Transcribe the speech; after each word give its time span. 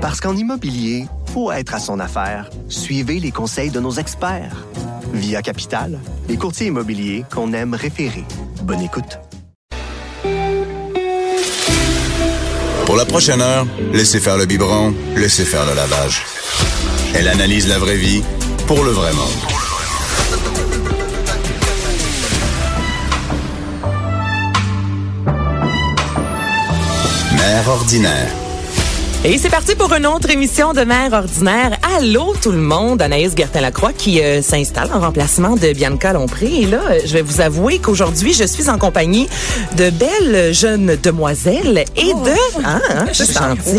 Parce 0.00 0.18
qu'en 0.18 0.34
immobilier, 0.34 1.04
faut 1.34 1.52
être 1.52 1.74
à 1.74 1.78
son 1.78 2.00
affaire. 2.00 2.48
Suivez 2.68 3.20
les 3.20 3.32
conseils 3.32 3.70
de 3.70 3.80
nos 3.80 3.92
experts. 3.92 4.64
Via 5.12 5.42
Capital, 5.42 5.98
les 6.26 6.38
courtiers 6.38 6.68
immobiliers 6.68 7.24
qu'on 7.30 7.52
aime 7.52 7.74
référer. 7.74 8.24
Bonne 8.62 8.80
écoute. 8.80 9.18
Pour 12.86 12.96
la 12.96 13.04
prochaine 13.04 13.42
heure, 13.42 13.66
laissez 13.92 14.20
faire 14.20 14.38
le 14.38 14.46
biberon, 14.46 14.94
laissez 15.16 15.44
faire 15.44 15.66
le 15.66 15.74
lavage. 15.74 16.24
Elle 17.14 17.28
analyse 17.28 17.68
la 17.68 17.78
vraie 17.78 17.98
vie 17.98 18.22
pour 18.66 18.82
le 18.82 18.92
vrai 18.92 19.12
monde. 19.12 19.28
Mère 27.36 27.68
ordinaire. 27.68 28.49
Et 29.22 29.36
c'est 29.36 29.50
parti 29.50 29.74
pour 29.74 29.92
une 29.92 30.06
autre 30.06 30.30
émission 30.30 30.72
de 30.72 30.80
Mère 30.80 31.12
ordinaire. 31.12 31.76
Allô 31.94 32.34
tout 32.40 32.52
le 32.52 32.58
monde, 32.58 33.02
Anaïs 33.02 33.34
Gertin-Lacroix 33.36 33.92
qui 33.92 34.22
euh, 34.22 34.40
s'installe 34.40 34.88
en 34.94 35.00
remplacement 35.00 35.56
de 35.56 35.74
Bianca 35.74 36.14
Lompré. 36.14 36.46
Et 36.62 36.64
là, 36.64 36.80
euh, 36.90 37.00
je 37.04 37.12
vais 37.12 37.20
vous 37.20 37.42
avouer 37.42 37.80
qu'aujourd'hui, 37.80 38.32
je 38.32 38.44
suis 38.44 38.70
en 38.70 38.78
compagnie 38.78 39.28
de 39.76 39.90
belles 39.90 40.54
jeunes 40.54 40.96
demoiselles 41.02 41.84
et 41.98 42.12
Oh. 42.14 42.24
de... 42.24 42.64
Hein, 42.64 42.80
hein, 42.90 43.06
je 43.12 43.24
suis 43.24 43.34
gentille. 43.34 43.78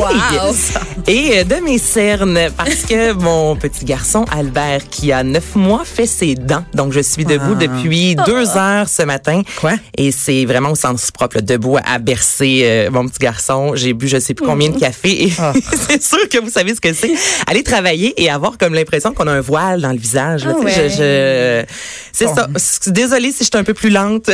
Et 1.08 1.40
euh, 1.40 1.44
de 1.44 1.56
mes 1.56 1.80
cernes, 1.80 2.40
parce 2.56 2.84
que 2.88 3.12
mon 3.20 3.56
petit 3.56 3.84
garçon 3.84 4.26
Albert, 4.32 4.90
qui 4.92 5.12
a 5.12 5.24
neuf 5.24 5.56
mois, 5.56 5.82
fait 5.86 6.06
ses 6.06 6.36
dents. 6.36 6.64
Donc, 6.76 6.94
je 6.94 7.00
suis 7.00 7.26
debout 7.26 7.56
depuis 7.56 8.16
deux 8.28 8.48
heures 8.58 8.88
ce 8.88 9.02
matin. 9.02 9.42
Quoi? 9.60 9.74
Et 9.98 10.12
c'est 10.12 10.46
vraiment 10.46 10.70
au 10.70 10.76
sens 10.76 11.10
propre, 11.10 11.38
là, 11.38 11.42
debout 11.42 11.78
à 11.84 11.98
bercer 11.98 12.62
euh, 12.64 12.92
mon 12.92 13.08
petit 13.08 13.20
garçon. 13.20 13.72
J'ai 13.74 13.94
bu 13.94 14.08
je 14.08 14.20
sais 14.20 14.36
plus 14.36 14.46
combien 14.46 14.70
de 14.70 14.80
café 14.80 15.24
et 15.24 15.31
c'est 15.90 16.02
sûr 16.04 16.28
que 16.30 16.38
vous 16.40 16.50
savez 16.50 16.76
ce 16.76 16.82
que 16.82 16.94
c'est. 16.94 17.12
Aller 17.48 17.64
travailler 17.64 18.14
et 18.22 18.30
avoir 18.30 18.58
comme 18.58 18.74
l'impression 18.74 19.14
qu'on 19.14 19.28
a 19.28 19.32
un 19.32 19.42
voile 19.42 19.82
dans 19.82 19.92
le 19.92 19.98
visage. 19.98 20.46
là. 20.46 20.54
Ah 20.56 20.60
Tu 20.66 20.72
sais, 20.72 20.82
ouais. 20.82 20.90
je, 20.90 20.96
je- 20.96 21.74
c'est 22.14 22.26
Bon. 22.26 22.36
ça. 22.36 22.92
Désolée 22.92 23.32
si 23.32 23.40
je 23.40 23.44
suis 23.46 23.52
un 23.58 23.64
peu 23.64 23.74
plus 23.74 23.90
lente. 23.90 24.26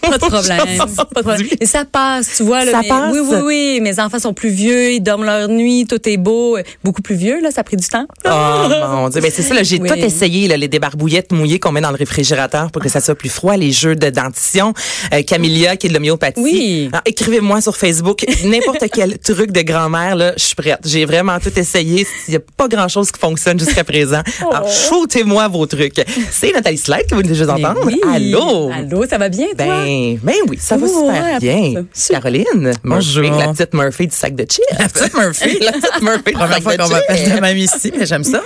Pas 0.00 0.18
de 0.18 0.24
problème. 0.26 0.60
Pas 0.96 1.20
de 1.20 1.20
problème. 1.26 1.46
Et 1.60 1.66
ça 1.66 1.84
passe, 1.84 2.36
tu 2.36 2.42
vois. 2.44 2.64
Là, 2.64 2.72
Ça 2.72 2.80
mais- 2.82 2.88
passe? 2.88 3.12
Oui, 3.14 3.20
oui, 3.28 3.36
oui. 3.44 3.80
Mes 3.80 3.98
enfants 4.00 4.18
sont 4.18 4.34
plus 4.34 4.50
vieux, 4.50 4.92
ils 4.92 5.00
dorment 5.00 5.24
leur 5.24 5.48
nuit, 5.48 5.86
tout 5.88 6.00
est 6.08 6.16
beau. 6.16 6.58
Beaucoup 6.84 7.02
plus 7.02 7.14
vieux, 7.16 7.40
là, 7.40 7.50
ça 7.50 7.60
a 7.62 7.64
pris 7.64 7.76
du 7.76 7.86
temps. 7.88 8.06
Oh 8.26 8.68
mon 8.88 9.08
dieu, 9.08 9.20
ben 9.20 9.30
c'est 9.34 9.42
ça 9.42 9.54
là, 9.54 9.62
j'ai 9.62 9.78
Oui. 9.80 9.88
tout 9.88 9.94
essayé 9.94 10.48
là, 10.48 10.56
les 10.56 10.68
débarbouillettes 10.68 11.32
mouillées 11.32 11.58
qu'on 11.58 11.72
met 11.72 11.80
dans 11.80 11.90
le 11.90 11.96
réfrigérateur 11.96 12.70
pour 12.70 12.82
que 12.82 12.88
ça 12.88 13.00
soit 13.00 13.14
plus 13.14 13.28
froid, 13.28 13.56
les 13.56 13.72
jeux 13.72 13.96
de 13.96 14.10
dentition, 14.10 14.72
euh, 15.12 15.22
Camélia 15.22 15.76
qui 15.76 15.86
est 15.86 15.90
de 15.90 15.94
l'homéopathie. 15.94 16.40
Oui. 16.40 16.88
Alors, 16.92 17.02
écrivez-moi 17.06 17.60
sur 17.60 17.76
Facebook 17.76 18.24
n'importe 18.44 18.84
quel 18.92 19.18
truc 19.18 19.50
de 19.52 19.62
grand-mère 19.62 20.16
là, 20.20 20.32
je 20.36 20.44
suis 20.44 20.54
prête. 20.54 20.78
J'ai 20.84 21.04
vraiment 21.04 21.38
tout 21.40 21.52
essayé, 21.58 22.06
il 22.28 22.34
y 22.34 22.36
a 22.36 22.40
pas 22.56 22.68
grand-chose 22.68 23.10
qui 23.10 23.18
fonctionne 23.18 23.58
jusqu'à 23.58 23.84
présent. 23.84 24.20
Alors 24.52 24.68
shootez-moi 24.70 25.48
vos 25.48 25.66
trucs. 25.66 26.00
C'est 26.30 26.52
Nathalie 26.52 26.78
Slide 26.78 27.06
que 27.08 27.14
vous 27.14 27.22
venez 27.22 27.34
juste 27.34 27.50
Oh. 27.50 27.54
Entendre. 27.58 27.80
oui. 27.84 28.00
Allô? 28.14 28.70
Allô, 28.72 29.04
ça 29.08 29.18
va 29.18 29.28
bien, 29.28 29.46
toi? 29.56 29.66
Ben, 29.66 30.18
ben 30.22 30.34
oui, 30.48 30.58
ça 30.60 30.76
va 30.76 30.86
Oh, 30.88 31.06
super 31.08 31.24
ouais, 31.24 31.38
bien. 31.40 31.84
ça. 31.92 32.14
Caroline, 32.14 32.72
Bonjour. 32.84 33.22
Murphy, 33.24 33.38
la 33.40 33.52
petite 33.52 33.74
Murphy 33.74 34.06
du 34.06 34.14
sac 34.14 34.34
de 34.36 34.44
chips. 34.44 34.64
La 34.78 34.88
petite 34.88 35.14
Murphy. 35.14 35.58
la 35.64 35.72
petite 35.72 36.02
Murphy 36.02 36.24
du 36.26 36.32
Première 36.32 36.52
sac 36.54 36.62
fois 36.62 36.76
de 36.76 36.82
qu'on 36.82 36.88
m'appelle 36.90 37.34
de 37.34 37.40
même 37.40 37.56
ici, 37.56 37.92
mais 37.98 38.06
j'aime 38.06 38.24
ça. 38.24 38.42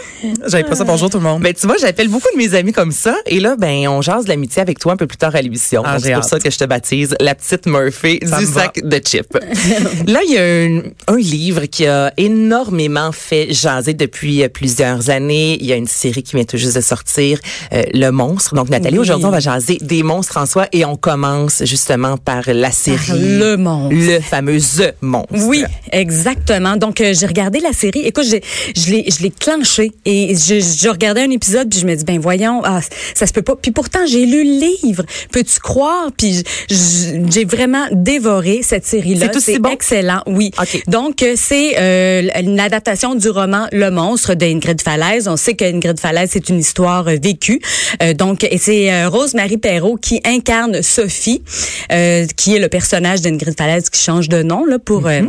J'avais 0.47 0.65
pas 0.65 0.75
ça. 0.77 0.85
Bonjour 0.85 1.11
tout 1.11 1.19
le 1.19 1.25
monde. 1.25 1.43
Ben, 1.43 1.53
tu 1.53 1.67
vois, 1.67 1.77
j'appelle 1.79 2.09
beaucoup 2.09 2.29
de 2.33 2.39
mes 2.39 2.55
amis 2.55 2.73
comme 2.73 2.93
ça. 2.93 3.17
Et 3.27 3.41
là, 3.41 3.57
ben, 3.59 3.89
on 3.89 4.01
jase 4.01 4.25
de 4.25 4.29
l'amitié 4.31 4.63
avec 4.63 4.79
toi 4.79 4.93
un 4.93 4.97
peu 4.97 5.07
plus 5.07 5.19
tard 5.19 5.35
à 5.35 5.43
l'émission. 5.43 5.83
Ah, 5.85 5.99
c'est 6.01 6.13
pour 6.15 6.25
ça 6.25 6.39
que 6.39 6.51
je 6.51 6.57
te 6.59 6.65
baptise 6.65 7.15
la 7.21 7.35
petite 7.35 7.67
Murphy 7.67 8.21
Ça 8.25 8.39
du 8.39 8.45
va. 8.47 8.63
sac 8.63 8.81
de 8.83 8.97
chips. 8.99 9.33
là, 10.07 10.21
il 10.27 10.33
y 10.33 10.39
a 10.39 10.43
un, 10.43 11.15
un 11.15 11.19
livre 11.19 11.64
qui 11.67 11.87
a 11.87 12.13
énormément 12.17 13.13
fait 13.13 13.53
jaser 13.53 13.95
depuis 13.95 14.43
euh, 14.43 14.49
plusieurs 14.49 15.11
années. 15.11 15.57
Il 15.61 15.67
y 15.67 15.73
a 15.73 15.77
une 15.77 15.87
série 15.87 16.23
qui 16.23 16.37
vient 16.37 16.45
tout 16.45 16.57
juste 16.57 16.77
de 16.77 16.81
sortir, 16.81 17.39
euh, 17.73 17.83
Le 17.93 18.11
Monstre. 18.11 18.55
Donc, 18.55 18.69
Nathalie, 18.69 18.95
Oui. 18.99 19.03
aujourd'hui, 19.03 19.27
on 19.27 19.31
va 19.31 19.41
jaser 19.41 19.79
des 19.81 20.03
monstres 20.03 20.37
en 20.39 20.47
soi 20.47 20.67
et 20.73 20.85
on 20.85 20.97
commence 20.97 21.65
justement 21.65 22.17
par 22.17 22.43
la 22.47 22.71
série. 22.71 22.99
Par 23.07 23.17
le 23.17 23.57
monstre. 23.57 23.95
Le 23.97 24.21
fameux 24.21 24.59
The 24.59 24.95
Monstre. 25.01 25.47
Oui, 25.47 25.65
exactement. 25.93 26.77
Donc, 26.77 27.01
euh, 27.01 27.13
j'ai 27.15 27.27
regardé 27.27 27.61
la 27.61 27.73
série. 27.73 28.01
Écoute, 28.01 28.25
je 28.27 28.91
l'ai, 28.91 29.05
je 29.11 29.23
l'ai 29.23 29.31
clenché 29.31 29.93
et 30.05 30.35
je, 30.35 30.61
je 30.61 30.89
regardais 30.89 31.23
un 31.23 31.31
épisode 31.31 31.69
puis 31.71 31.81
je 31.81 31.87
me 31.87 31.95
dis, 31.95 32.05
ben 32.05 32.19
voyons, 32.19 32.63
ah, 32.65 32.81
ça 33.15 33.27
se 33.27 33.33
peut 33.33 33.43
pas. 33.43 33.57
Puis 33.57 33.71
pourtant, 33.73 34.01
j'ai 34.07 34.27
lu 34.27 34.45
le 34.45 34.67
livre. 34.85 35.05
Peux-tu 35.33 35.61
croire? 35.61 36.09
Puis 36.17 36.43
j'ai 36.69 37.45
vraiment 37.45 37.87
dévoré 37.93 38.61
cette 38.63 38.87
série-là. 38.87 39.29
C'est 39.39 39.59
bon? 39.59 39.71
excellent, 39.71 40.23
oui. 40.27 40.51
OK. 40.61 40.83
Donc, 40.89 41.23
euh, 41.23 41.35
c'est 41.55 41.77
euh, 41.79 42.29
une 42.41 42.59
adaptation 42.59 43.15
du 43.15 43.29
roman 43.29 43.69
Le 43.71 43.89
Monstre 43.89 44.35
d'Ingrid 44.35 44.83
Falaise. 44.83 45.29
On 45.29 45.37
sait 45.37 45.55
qu'Ingrid 45.55 46.01
Falaise, 46.01 46.31
c'est 46.33 46.49
une 46.49 46.59
histoire 46.59 47.07
euh, 47.07 47.15
vécue. 47.23 47.61
Euh, 48.03 48.13
donc, 48.13 48.43
et 48.43 48.59
c'est 48.59 48.93
euh, 48.93 49.09
Rose-Marie 49.09 49.59
Perrault 49.59 49.97
qui 49.97 50.21
incarne 50.25 50.83
Sophie, 50.83 51.45
euh, 51.93 52.27
qui 52.37 52.57
est 52.57 52.59
le 52.59 52.69
personnage 52.69 53.21
d'Ingrid 53.21 53.55
Falaise 53.57 53.89
qui 53.89 54.03
change 54.03 54.29
de 54.29 54.43
nom 54.43 54.65
là 54.65 54.81
pour... 54.81 55.07
euh, 55.07 55.23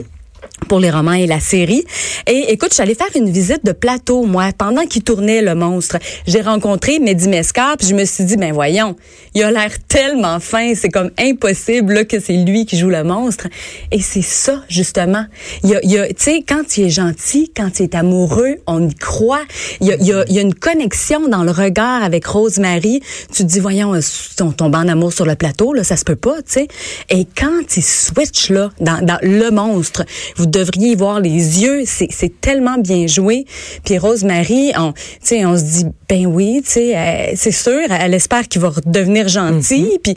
pour 0.67 0.79
les 0.79 0.89
romans 0.89 1.13
et 1.13 1.27
la 1.27 1.39
série. 1.39 1.83
Et 2.27 2.51
écoute, 2.51 2.69
je 2.71 2.75
suis 2.75 2.83
allée 2.83 2.95
faire 2.95 3.07
une 3.15 3.29
visite 3.29 3.63
de 3.63 3.71
plateau, 3.71 4.23
moi, 4.23 4.49
pendant 4.57 4.85
qu'il 4.85 5.03
tournait 5.03 5.41
Le 5.41 5.55
Monstre. 5.55 5.97
J'ai 6.27 6.41
rencontré 6.41 6.99
Mehdi 6.99 7.27
Mescar, 7.27 7.77
puis 7.77 7.87
je 7.87 7.95
me 7.95 8.05
suis 8.05 8.23
dit, 8.23 8.37
ben 8.37 8.53
voyons, 8.53 8.95
il 9.33 9.43
a 9.43 9.51
l'air 9.51 9.71
tellement 9.87 10.39
fin, 10.39 10.73
c'est 10.75 10.89
comme 10.89 11.11
impossible 11.19 11.93
là, 11.93 12.05
que 12.05 12.19
c'est 12.19 12.37
lui 12.37 12.65
qui 12.65 12.77
joue 12.77 12.89
le 12.89 13.03
monstre. 13.03 13.47
Et 13.91 13.99
c'est 13.99 14.21
ça, 14.21 14.63
justement. 14.69 15.25
Il 15.63 15.69
y 15.69 15.97
a, 15.97 16.07
y 16.07 16.43
quand 16.45 16.77
il 16.77 16.85
est 16.85 16.89
gentil, 16.89 17.51
quand 17.55 17.79
il 17.79 17.83
est 17.83 17.95
amoureux, 17.95 18.55
on 18.67 18.87
y 18.87 18.95
croit. 18.95 19.43
Il 19.81 19.87
y 19.87 20.11
a, 20.11 20.41
une 20.41 20.53
connexion 20.53 21.27
dans 21.27 21.43
le 21.43 21.51
regard 21.51 22.03
avec 22.03 22.25
Rosemary. 22.25 23.01
Tu 23.31 23.43
te 23.43 23.47
dis, 23.47 23.59
voyons, 23.59 23.93
euh, 23.93 24.01
on 24.41 24.51
tombe 24.51 24.75
en 24.75 24.87
amour 24.87 25.11
sur 25.13 25.25
le 25.25 25.35
plateau, 25.35 25.73
là, 25.73 25.83
ça 25.83 25.97
se 25.97 26.05
peut 26.05 26.15
pas, 26.15 26.37
tu 26.37 26.53
sais. 26.53 26.67
Et 27.09 27.25
quand 27.37 27.77
il 27.77 27.83
switch, 27.83 28.49
là, 28.49 28.71
dans 28.79 29.19
Le 29.21 29.49
Monstre, 29.51 30.05
vous 30.35 30.45
devriez 30.45 30.91
y 30.91 30.95
voir 30.95 31.19
les 31.19 31.29
yeux, 31.63 31.83
c'est 31.85 32.07
c'est 32.11 32.39
tellement 32.41 32.77
bien 32.77 33.07
joué. 33.07 33.45
Puis 33.83 33.97
Rosemary, 33.97 34.71
on, 34.77 34.91
tu 34.93 35.01
sais, 35.21 35.45
on 35.45 35.57
se 35.57 35.63
dit, 35.63 35.85
ben 36.09 36.25
oui, 36.25 36.61
tu 36.63 36.71
sais, 36.71 36.97
euh, 36.97 37.31
c'est 37.35 37.51
sûr, 37.51 37.79
elle 37.89 38.13
espère 38.13 38.47
qu'il 38.47 38.61
va 38.61 38.69
redevenir 38.69 39.27
gentil. 39.27 39.87
Puis, 40.03 40.15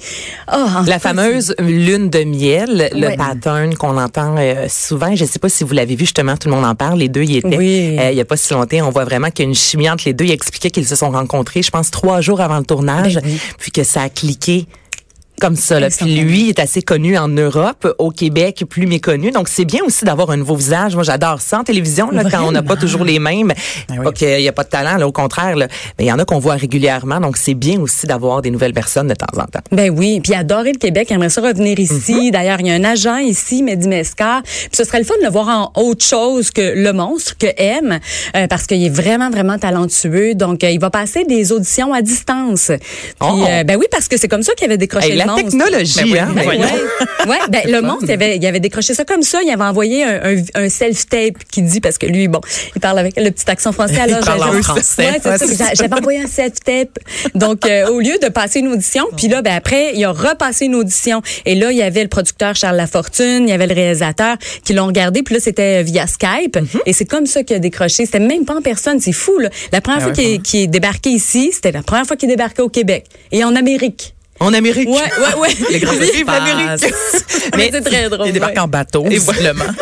oh, 0.52 0.66
La 0.86 0.98
fameuse 0.98 1.54
lune 1.58 2.10
de 2.10 2.24
miel, 2.24 2.90
le 2.94 3.06
Ouais. 3.08 3.16
pattern 3.16 3.74
qu'on 3.74 3.96
entend 3.96 4.34
euh, 4.38 4.66
souvent. 4.68 5.14
Je 5.14 5.24
sais 5.24 5.38
pas 5.38 5.48
si 5.48 5.64
vous 5.64 5.72
l'avez 5.74 5.94
vu 5.94 6.04
justement, 6.04 6.36
tout 6.36 6.48
le 6.48 6.54
monde 6.54 6.64
en 6.64 6.74
parle. 6.74 6.98
Les 6.98 7.08
deux 7.08 7.22
y 7.22 7.36
étaient. 7.38 7.56
Oui. 7.56 7.96
Euh, 7.98 8.10
il 8.10 8.16
y 8.16 8.20
a 8.20 8.24
pas 8.24 8.36
si 8.36 8.52
longtemps, 8.52 8.86
on 8.86 8.90
voit 8.90 9.04
vraiment 9.04 9.30
qu'il 9.30 9.44
y 9.44 9.46
a 9.46 9.48
une 9.48 9.54
chimie 9.54 9.88
entre 9.88 10.04
les 10.06 10.12
deux. 10.12 10.24
Il 10.24 10.30
expliquait 10.32 10.70
qu'ils 10.70 10.86
se 10.86 10.96
sont 10.96 11.10
rencontrés, 11.10 11.62
je 11.62 11.70
pense, 11.70 11.90
trois 11.90 12.20
jours 12.20 12.40
avant 12.40 12.58
le 12.58 12.64
tournage, 12.64 13.14
Ben 13.16 13.22
oui. 13.24 13.38
puis 13.58 13.70
que 13.70 13.82
ça 13.84 14.02
a 14.02 14.08
cliqué. 14.08 14.66
Comme 15.40 15.56
ça. 15.56 15.78
Là. 15.80 15.88
Puis 15.90 16.16
lui 16.16 16.48
est 16.48 16.58
assez 16.58 16.82
connu 16.82 17.16
en 17.16 17.28
Europe, 17.28 17.94
au 17.98 18.10
Québec 18.10 18.64
plus 18.68 18.86
méconnu. 18.86 19.30
Donc 19.30 19.48
c'est 19.48 19.64
bien 19.64 19.80
aussi 19.84 20.04
d'avoir 20.04 20.30
un 20.30 20.36
nouveau 20.36 20.56
visage. 20.56 20.94
Moi 20.94 21.04
j'adore 21.04 21.40
ça 21.40 21.60
en 21.60 21.64
télévision 21.64 22.10
là, 22.10 22.24
quand 22.30 22.42
on 22.44 22.52
n'a 22.52 22.62
pas 22.62 22.76
toujours 22.76 23.04
les 23.04 23.18
mêmes. 23.18 23.52
Ben 23.88 23.98
oui. 23.98 24.04
Pas 24.04 24.12
qu'il 24.12 24.40
y 24.40 24.48
a 24.48 24.52
pas 24.52 24.64
de 24.64 24.68
talent, 24.68 24.96
là, 24.96 25.06
au 25.06 25.12
contraire. 25.12 25.56
Là. 25.56 25.68
Mais 25.98 26.04
il 26.04 26.08
y 26.08 26.12
en 26.12 26.18
a 26.18 26.24
qu'on 26.24 26.38
voit 26.38 26.54
régulièrement. 26.54 27.20
Donc 27.20 27.36
c'est 27.36 27.54
bien 27.54 27.78
aussi 27.80 28.06
d'avoir 28.06 28.42
des 28.42 28.50
nouvelles 28.50 28.72
personnes 28.72 29.08
de 29.08 29.14
temps 29.14 29.26
en 29.36 29.44
temps. 29.44 29.60
Ben 29.72 29.90
oui, 29.90 30.20
puis 30.20 30.34
adorer 30.34 30.72
le 30.72 30.78
Québec, 30.78 31.08
il 31.10 31.14
aimerait 31.14 31.28
ça 31.28 31.40
revenir 31.40 31.78
ici. 31.78 32.14
Mhm. 32.14 32.30
D'ailleurs, 32.30 32.60
il 32.60 32.66
y 32.66 32.70
a 32.70 32.74
un 32.74 32.84
agent 32.84 33.18
ici, 33.18 33.62
Mehdi 33.62 33.88
Mescar. 33.88 34.42
Puis 34.42 34.68
ce 34.72 34.84
serait 34.84 34.98
le 34.98 35.04
fun 35.04 35.14
de 35.20 35.24
le 35.24 35.30
voir 35.30 35.48
en 35.48 35.80
autre 35.80 36.04
chose 36.04 36.50
que 36.50 36.74
le 36.74 36.92
monstre, 36.92 37.36
que 37.38 37.46
M, 37.56 37.98
euh, 38.36 38.46
parce 38.48 38.66
qu'il 38.66 38.84
est 38.84 38.88
vraiment, 38.90 39.30
vraiment 39.30 39.58
talentueux. 39.58 40.34
Donc, 40.34 40.64
euh, 40.64 40.70
il 40.70 40.80
va 40.80 40.90
passer 40.90 41.24
des 41.24 41.52
auditions 41.52 41.92
à 41.92 42.02
distance. 42.02 42.70
Puis, 42.70 43.14
Oh. 43.20 43.44
euh, 43.48 43.64
ben 43.64 43.76
oui, 43.76 43.86
parce 43.90 44.08
que 44.08 44.16
c'est 44.16 44.28
comme 44.28 44.42
ça 44.42 44.52
qu'il 44.54 44.66
avait 44.66 44.78
décroché 44.78 45.12
Hey, 45.12 45.18
la 45.36 45.42
monstre. 45.42 45.50
technologie, 45.50 45.94
Ben 45.96 46.12
oui, 46.12 46.18
hein? 46.18 46.28
ben 46.34 46.48
Ouais, 46.48 47.30
ouais, 47.30 47.38
ben, 47.50 47.62
le 47.66 47.80
monstre, 47.82 48.04
il 48.04 48.12
avait, 48.12 48.36
il 48.36 48.46
avait 48.46 48.60
décroché 48.60 48.94
ça 48.94 49.04
comme 49.04 49.22
ça. 49.22 49.40
Il 49.42 49.50
avait 49.50 49.62
envoyé 49.62 50.04
un, 50.04 50.20
un, 50.34 50.36
un 50.54 50.68
self-tape 50.68 51.38
qui 51.50 51.62
dit, 51.62 51.80
parce 51.80 51.98
que 51.98 52.06
lui, 52.06 52.28
bon, 52.28 52.40
il 52.74 52.80
parle 52.80 52.98
avec 52.98 53.16
le 53.16 53.30
petit 53.30 53.48
accent 53.50 53.72
français. 53.72 53.98
Alors, 54.00 54.18
Il 54.20 54.24
parle 54.24 54.42
en 54.42 54.62
français. 54.62 55.20
Ouais, 55.24 55.36
J'avais 55.74 55.94
envoyé 55.94 56.20
un 56.20 56.26
self-tape. 56.26 56.98
Donc, 57.34 57.66
euh, 57.66 57.88
au 57.88 58.00
lieu 58.00 58.18
de 58.22 58.28
passer 58.28 58.60
une 58.60 58.68
audition, 58.68 59.04
puis 59.16 59.28
là, 59.28 59.42
ben, 59.42 59.54
après, 59.54 59.92
il 59.94 60.04
a 60.04 60.12
repassé 60.12 60.66
une 60.66 60.74
audition. 60.74 61.22
Et 61.44 61.54
là, 61.54 61.70
il 61.70 61.78
y 61.78 61.82
avait 61.82 62.02
le 62.02 62.08
producteur 62.08 62.54
Charles 62.54 62.76
Lafortune, 62.76 63.44
il 63.44 63.50
y 63.50 63.52
avait 63.52 63.66
le 63.66 63.74
réalisateur 63.74 64.36
qui 64.64 64.72
l'ont 64.74 64.86
regardé. 64.86 65.22
Puis 65.22 65.34
là, 65.34 65.40
c'était 65.40 65.82
via 65.82 66.06
Skype. 66.06 66.56
Mm-hmm. 66.56 66.80
Et 66.86 66.92
c'est 66.92 67.04
comme 67.04 67.26
ça 67.26 67.42
qu'il 67.42 67.56
a 67.56 67.58
décroché. 67.58 68.06
C'était 68.06 68.20
même 68.20 68.44
pas 68.44 68.54
en 68.56 68.62
personne. 68.62 69.00
C'est 69.00 69.12
fou, 69.12 69.38
là. 69.38 69.48
La 69.72 69.80
première 69.80 70.00
Ah 70.00 70.04
fois 70.04 70.12
ouais, 70.16 70.38
qu'il 70.38 70.42
qu'il 70.42 70.60
est 70.60 70.66
débarqué 70.66 71.10
ici, 71.10 71.50
c'était 71.52 71.72
la 71.72 71.82
première 71.82 72.06
fois 72.06 72.16
qu'il 72.16 72.28
débarquait 72.28 72.62
au 72.62 72.68
Québec. 72.68 73.06
Et 73.32 73.44
en 73.44 73.54
Amérique. 73.56 74.14
En 74.40 74.52
Amérique. 74.54 74.88
Ouais, 74.88 74.94
ouais, 74.94 75.40
ouais. 75.40 75.56
Les 75.70 75.80
grands 75.80 75.92
Vive 75.92 76.02
espaces. 76.04 76.26
l'Amérique. 76.26 76.94
Mais 77.56 77.70
c'est 77.72 77.80
très 77.82 78.08
drôle. 78.08 78.26
Il 78.28 78.32
débarque 78.32 78.54
ouais. 78.54 78.60
en 78.60 78.68
bateau, 78.68 79.04
Et 79.06 79.10
visiblement. 79.18 79.64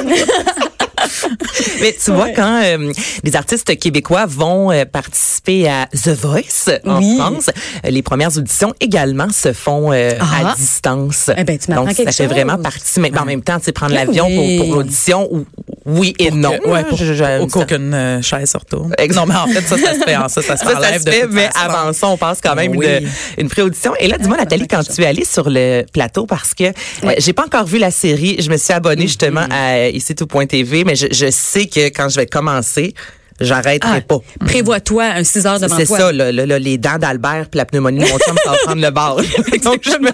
Mais 1.80 1.94
tu 2.02 2.10
vois, 2.10 2.30
quand 2.30 2.62
euh, 2.64 2.92
les 3.22 3.36
artistes 3.36 3.78
québécois 3.78 4.26
vont 4.26 4.72
euh, 4.72 4.84
participer 4.84 5.68
à 5.68 5.86
The 5.86 6.08
Voice 6.08 6.70
en 6.84 6.98
Oui. 6.98 7.16
France, 7.18 7.50
euh, 7.84 7.90
les 7.90 8.02
premières 8.02 8.36
auditions 8.36 8.74
également 8.80 9.28
se 9.30 9.52
font 9.52 9.92
euh, 9.92 10.12
Ah. 10.20 10.50
à 10.52 10.54
distance. 10.56 11.30
Eh 11.36 11.44
ben, 11.44 11.58
tu 11.58 11.70
Donc, 11.72 11.90
ça 11.92 11.94
fait 11.94 12.12
chose. 12.12 12.26
vraiment 12.26 12.58
partie. 12.58 12.98
Mais 13.00 13.16
en 13.16 13.24
même 13.24 13.42
temps, 13.42 13.58
tu 13.58 13.66
sais, 13.66 13.72
prendre 13.72 13.94
Ben 13.94 14.06
l'avion 14.06 14.26
oui. 14.26 14.56
pour, 14.58 14.66
pour 14.66 14.76
l'audition 14.76 15.28
ou 15.30 15.44
Oui 15.86 16.14
et 16.18 16.30
non. 16.32 16.58
que- 16.58 16.68
ouais, 16.68 16.84
pour, 16.84 16.98
Je- 16.98 17.14
je- 17.14 17.38
pour 17.38 17.48
qu'aucune 17.48 17.94
euh, 17.94 18.20
chaise 18.22 18.50
se 18.50 18.58
retourne. 18.58 18.92
Non, 19.14 19.24
mais 19.26 19.34
en 19.36 19.46
fait, 19.46 19.60
ça, 19.62 19.78
ça 19.78 19.94
se 19.94 20.00
fait. 20.00 20.16
en- 20.16 20.28
Ça, 20.28 20.42
ça 20.42 20.56
se 20.56 20.64
Ça, 20.64 20.80
ça 20.80 20.98
se 20.98 21.04
de 21.04 21.10
fait, 21.10 21.26
mais 21.30 21.46
façon. 21.46 21.58
avant 21.70 21.92
ça, 21.92 22.08
on 22.08 22.16
passe 22.16 22.40
quand 22.42 22.54
même 22.56 22.76
Oui. 22.76 22.86
une, 22.86 23.08
une 23.44 23.48
pré-audition. 23.48 23.92
Et 24.00 24.08
là, 24.08 24.18
dis-moi, 24.18 24.36
Nathalie, 24.36 24.66
quand 24.66 24.82
tu 24.82 25.02
es 25.02 25.06
allée 25.06 25.24
sur 25.24 25.48
le 25.48 25.84
plateau, 25.92 26.26
parce 26.26 26.54
que 26.54 26.64
euh, 26.64 27.12
j'ai 27.18 27.32
pas 27.32 27.44
encore 27.44 27.66
vu 27.66 27.78
la 27.78 27.90
série, 27.92 28.36
je 28.40 28.50
me 28.50 28.56
suis 28.56 28.72
abonnée 28.72 29.06
justement 29.06 29.46
à 29.50 29.88
ici 29.88 30.14
tout.tv, 30.14 30.84
mais 30.84 30.96
je, 30.96 31.06
je 31.12 31.30
sais 31.30 31.66
que 31.66 31.86
quand 31.88 32.08
je 32.08 32.16
vais 32.16 32.26
commencer, 32.26 32.92
j'arrêterai 33.40 33.98
Ah, 33.98 34.00
pas. 34.00 34.18
Prévois-toi 34.44 35.04
un 35.04 35.24
6 35.24 35.46
heures 35.46 35.60
devant 35.60 35.76
C'est 35.76 35.86
toi. 35.86 35.98
ça, 35.98 36.12
là, 36.12 36.32
là, 36.32 36.46
là, 36.46 36.58
les 36.58 36.78
dents 36.78 36.98
d'Albert 36.98 37.46
puis 37.50 37.58
la 37.58 37.64
pneumonie 37.64 37.98
de 37.98 38.04
mon 38.10 38.18
chum, 38.18 38.34
ça 38.44 38.50
va 38.50 38.56
prendre 38.64 38.82
le 38.82 38.90
bord. 38.90 39.16
Donc, 39.64 39.80
je 39.84 39.98
me- 39.98 40.10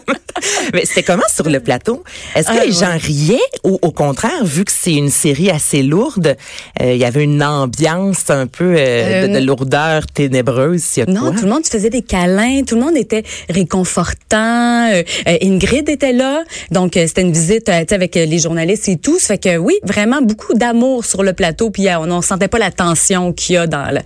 Mais 0.74 0.84
c'était 0.84 1.02
comment 1.02 1.22
sur 1.32 1.48
le 1.48 1.60
plateau? 1.60 2.02
Est-ce 2.34 2.48
que 2.48 2.52
Ah, 2.58 2.64
les 2.64 2.72
ouais. 2.80 2.86
gens 2.86 2.96
riaient 2.98 3.38
ou 3.64 3.78
au 3.82 3.90
contraire, 3.92 4.44
vu 4.44 4.64
que 4.64 4.72
c'est 4.72 4.94
une 4.94 5.10
série 5.10 5.50
assez 5.50 5.82
lourde, 5.82 6.36
euh, 6.80 6.92
il 6.92 6.98
y 6.98 7.04
avait 7.04 7.22
une 7.22 7.42
ambiance 7.42 8.28
un 8.30 8.46
peu 8.46 8.74
euh, 8.76 9.28
de, 9.28 9.34
de 9.34 9.38
lourdeur 9.44 10.06
ténébreuse? 10.06 10.96
y 10.96 11.02
a 11.02 11.06
Non, 11.06 11.20
quoi? 11.20 11.30
tout 11.32 11.44
le 11.44 11.50
monde 11.50 11.64
faisait 11.66 11.90
des 11.90 12.02
câlins, 12.02 12.62
tout 12.66 12.74
le 12.74 12.80
monde 12.80 12.96
était 12.96 13.22
réconfortant. 13.48 14.90
Euh, 14.92 15.02
euh, 15.28 15.36
Ingrid 15.42 15.88
était 15.88 16.12
là, 16.12 16.42
donc 16.70 16.96
euh, 16.96 17.06
c'était 17.06 17.22
une 17.22 17.32
visite 17.32 17.68
euh, 17.68 17.84
avec 17.90 18.16
euh, 18.16 18.24
les 18.24 18.38
journalistes 18.38 18.88
et 18.88 18.96
tout. 18.96 19.18
Ça 19.18 19.34
fait 19.34 19.38
que 19.38 19.56
oui, 19.58 19.74
vraiment 19.84 20.22
beaucoup 20.22 20.54
d'amour 20.54 21.04
sur 21.04 21.22
le 21.22 21.32
plateau, 21.32 21.70
puis 21.70 21.88
euh, 21.88 21.98
on 21.98 22.06
ne 22.16 22.22
sentait 22.22 22.48
pas 22.48 22.58
la 22.58 22.70
tension 22.70 23.11
qu'il 23.36 23.54
y 23.54 23.58
a 23.58 23.66
dans, 23.66 23.90
le, 23.92 24.00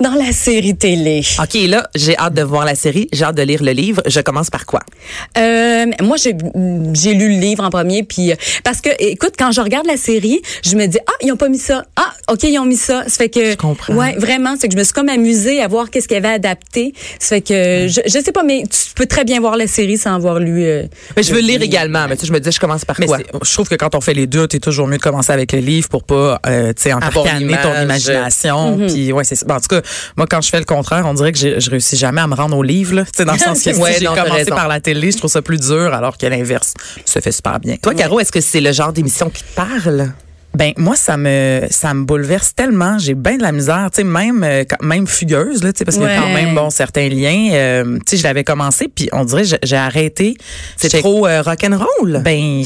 dans 0.00 0.14
la 0.14 0.32
série 0.32 0.76
télé. 0.76 1.22
OK, 1.40 1.54
là, 1.68 1.88
j'ai 1.94 2.16
hâte 2.18 2.34
de 2.34 2.42
voir 2.42 2.64
la 2.64 2.74
série, 2.74 3.08
j'ai 3.12 3.24
hâte 3.24 3.36
de 3.36 3.42
lire 3.42 3.62
le 3.62 3.72
livre. 3.72 4.02
Je 4.06 4.20
commence 4.20 4.50
par 4.50 4.66
quoi? 4.66 4.80
Euh, 5.38 5.86
moi, 6.02 6.16
j'ai 6.16 6.34
j'ai 6.94 7.14
lu 7.14 7.34
le 7.34 7.40
livre 7.40 7.64
en 7.64 7.70
premier, 7.70 8.02
puis 8.02 8.32
parce 8.64 8.80
que, 8.80 8.90
écoute, 8.98 9.34
quand 9.38 9.52
je 9.52 9.60
regarde 9.60 9.86
la 9.86 9.96
série, 9.96 10.40
je 10.64 10.76
me 10.76 10.86
dis 10.86 10.98
ah 11.06 11.12
ils 11.22 11.32
ont 11.32 11.36
pas 11.36 11.48
mis 11.48 11.58
ça, 11.58 11.84
ah 11.96 12.12
ok 12.28 12.42
ils 12.44 12.58
ont 12.58 12.64
mis 12.64 12.76
ça, 12.76 13.04
ça 13.04 13.16
fait 13.16 13.28
que 13.28 13.50
Je 13.52 13.56
comprends. 13.56 13.94
ouais 13.94 14.14
vraiment, 14.16 14.54
c'est 14.58 14.68
que 14.68 14.74
je 14.74 14.78
me 14.78 14.84
suis 14.84 14.92
comme 14.92 15.08
amusée 15.08 15.62
à 15.62 15.68
voir 15.68 15.90
qu'est-ce 15.90 16.08
qu'il 16.08 16.16
y 16.16 16.18
avait 16.18 16.34
adapté, 16.34 16.92
ça 17.18 17.36
fait 17.36 17.40
que 17.40 17.88
je, 17.88 18.00
je 18.04 18.18
sais 18.24 18.32
pas, 18.32 18.42
mais 18.42 18.62
tu 18.64 18.92
peux 18.94 19.06
très 19.06 19.24
bien 19.24 19.40
voir 19.40 19.56
la 19.56 19.66
série 19.66 19.98
sans 19.98 20.14
avoir 20.14 20.38
lu. 20.38 20.62
euh, 20.64 20.84
Mais 21.16 21.22
je 21.22 21.30
veux 21.32 21.40
le 21.40 21.46
lire 21.46 21.60
livre. 21.60 21.64
également, 21.64 22.06
mais 22.08 22.16
tu 22.16 22.22
sais, 22.22 22.26
je 22.26 22.32
me 22.32 22.40
dis, 22.40 22.50
je 22.50 22.60
commence 22.60 22.84
par 22.84 22.96
Mais 22.98 23.06
quoi? 23.06 23.18
je 23.42 23.52
trouve 23.52 23.68
que 23.68 23.74
quand 23.74 23.94
on 23.94 24.00
fait 24.00 24.14
les 24.14 24.26
deux, 24.26 24.46
t'es 24.46 24.58
toujours 24.58 24.86
mieux 24.86 24.98
de 24.98 25.02
commencer 25.02 25.32
avec 25.32 25.52
le 25.52 25.58
livre 25.60 25.88
pour 25.88 26.04
pas, 26.04 26.40
euh, 26.46 26.72
tu 26.72 26.82
sais, 26.82 26.92
encarcaner 26.92 27.56
ton 27.62 27.72
Mhm. 28.76 28.86
Puis 28.88 29.12
ouais, 29.12 29.24
c'est. 29.24 29.46
Ben, 29.46 29.56
en 29.56 29.60
tout 29.60 29.68
cas, 29.68 29.80
moi 30.16 30.26
quand 30.28 30.40
je 30.40 30.48
fais 30.50 30.58
le 30.58 30.64
contraire, 30.64 31.04
on 31.06 31.14
dirait 31.14 31.32
que 31.32 31.38
j'ai- 31.38 31.60
je 31.60 31.70
réussis 31.70 31.96
jamais 31.96 32.20
à 32.20 32.26
me 32.26 32.34
rendre 32.34 32.56
au 32.56 32.62
livre. 32.62 32.94
Là. 32.94 33.04
Dans 33.24 33.32
le 33.32 33.38
sens 33.38 33.62
que 33.62 33.72
si 33.74 33.80
Ouais, 33.80 33.96
j'ai 33.98 34.04
non, 34.06 34.14
t'as 34.14 34.22
commencé 34.22 34.38
raison. 34.44 34.54
par 34.56 34.68
la 34.68 34.80
télé, 34.80 35.10
je 35.12 35.18
trouve 35.18 35.30
ça 35.30 35.42
plus 35.42 35.58
dur, 35.58 35.92
alors 35.94 36.16
que 36.18 36.26
l'inverse 36.26 36.74
se 37.04 37.20
fait 37.20 37.32
super 37.32 37.58
bien. 37.60 37.76
Toi, 37.82 37.94
Caro, 37.94 38.20
est-ce 38.20 38.32
que 38.32 38.40
c'est 38.40 38.60
le 38.60 38.72
genre 38.72 38.92
d'émission 38.92 39.30
qui 39.30 39.42
te 39.42 39.54
parle? 39.54 40.12
Ben 40.54 40.72
moi 40.76 40.96
ça 40.96 41.16
me 41.16 41.66
ça 41.70 41.94
me 41.94 42.04
bouleverse 42.04 42.54
tellement, 42.54 42.98
j'ai 42.98 43.14
bien 43.14 43.36
de 43.38 43.42
la 43.42 43.52
misère, 43.52 43.88
tu 43.92 43.96
sais 44.02 44.04
même 44.04 44.42
euh, 44.44 44.64
quand- 44.68 44.84
même 44.84 45.06
fugueuse 45.06 45.62
là, 45.64 45.72
tu 45.72 45.78
sais 45.78 45.84
parce 45.84 45.96
qu'il 45.96 46.06
y 46.06 46.10
a 46.10 46.16
quand 46.18 46.28
même 46.34 46.54
bon 46.54 46.68
certains 46.70 47.08
liens, 47.08 47.50
euh, 47.52 47.96
tu 47.98 48.02
sais 48.10 48.16
je 48.18 48.22
l'avais 48.22 48.44
commencé 48.44 48.88
puis 48.94 49.08
on 49.12 49.24
dirait 49.24 49.44
j'ai- 49.44 49.58
j'ai 49.62 49.76
arrêté. 49.76 50.36
C'est 50.76 50.90
trop 51.00 51.26
euh, 51.26 51.40
rock'n'roll? 51.42 52.20
Ben, 52.22 52.62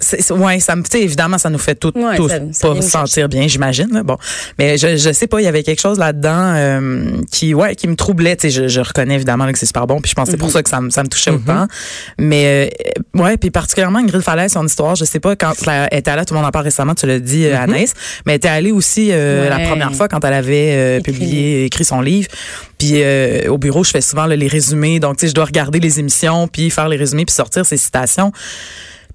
c'est- 0.00 0.30
ouais, 0.32 0.60
ça 0.60 0.76
me, 0.76 0.82
tu 0.82 0.90
sais, 0.92 1.02
évidemment, 1.02 1.38
ça 1.38 1.50
nous 1.50 1.58
fait 1.58 1.74
tout, 1.74 1.92
Ouais, 1.96 2.16
tous 2.16 2.28
ça- 2.28 2.68
pas 2.68 2.80
sentir 2.82 3.28
bien, 3.28 3.48
j'imagine. 3.48 3.88
là. 3.92 4.02
Bon, 4.02 4.16
mais 4.58 4.78
je, 4.78 4.96
je 4.96 5.12
sais 5.12 5.26
pas, 5.26 5.40
il 5.40 5.44
y 5.44 5.48
avait 5.48 5.62
quelque 5.62 5.80
chose 5.80 5.98
là-dedans 5.98 6.52
euh, 6.54 7.10
qui, 7.32 7.54
ouais, 7.54 7.74
qui 7.74 7.88
me 7.88 7.96
troublait. 7.96 8.36
Tu 8.36 8.42
sais, 8.42 8.50
je, 8.50 8.68
je 8.68 8.80
reconnais 8.80 9.14
évidemment 9.14 9.46
là, 9.46 9.52
que 9.52 9.58
c'est 9.58 9.66
super 9.66 9.86
bon, 9.86 10.00
puis 10.00 10.10
je 10.10 10.14
pense 10.14 10.26
que 10.26 10.30
c'est 10.32 10.36
pour 10.36 10.50
ça 10.50 10.62
que 10.62 10.70
ça 10.70 10.80
me, 10.80 10.90
ça 10.90 11.02
me 11.02 11.08
touchait 11.08 11.30
autant. 11.30 11.66
Mais 12.18 12.70
euh, 13.16 13.20
ouais, 13.20 13.36
puis 13.36 13.50
particulièrement 13.50 13.98
Ingrid 13.98 14.20
Falaise, 14.22 14.52
son 14.52 14.64
histoire, 14.66 14.94
je 14.94 15.04
sais 15.04 15.20
pas 15.20 15.34
quand 15.36 15.52
elle 15.66 15.88
était 15.98 16.10
allée, 16.10 16.24
tout 16.24 16.34
le 16.34 16.38
monde 16.40 16.48
en 16.48 16.52
parle 16.52 16.64
récemment, 16.66 16.94
tu 16.94 17.06
dit, 17.20 17.46
euh, 17.46 17.58
Anaïs, 17.58 17.94
mais 18.24 18.32
elle 18.32 18.36
était 18.36 18.48
allée 18.48 18.72
aussi 18.72 19.08
euh, 19.12 19.42
Ouais. 19.44 19.48
la 19.50 19.68
première 19.68 19.94
fois 19.94 20.08
quand 20.08 20.24
elle 20.24 20.32
avait 20.34 20.72
euh, 20.72 20.98
Écrit. 20.98 21.12
publié, 21.12 21.64
écrit 21.64 21.84
son 21.84 22.00
livre. 22.00 22.28
Puis 22.78 23.02
euh, 23.02 23.48
au 23.50 23.58
bureau, 23.58 23.84
je 23.84 23.90
fais 23.90 24.00
souvent 24.00 24.26
là, 24.26 24.36
les 24.36 24.48
résumés, 24.48 25.00
donc 25.00 25.16
tu 25.16 25.22
sais, 25.22 25.28
je 25.28 25.34
dois 25.34 25.44
regarder 25.46 25.80
les 25.80 25.98
émissions, 26.00 26.48
puis 26.48 26.70
faire 26.70 26.88
les 26.88 26.96
résumés, 26.96 27.24
puis 27.24 27.34
sortir 27.34 27.64
ces 27.66 27.76
citations. 27.76 28.32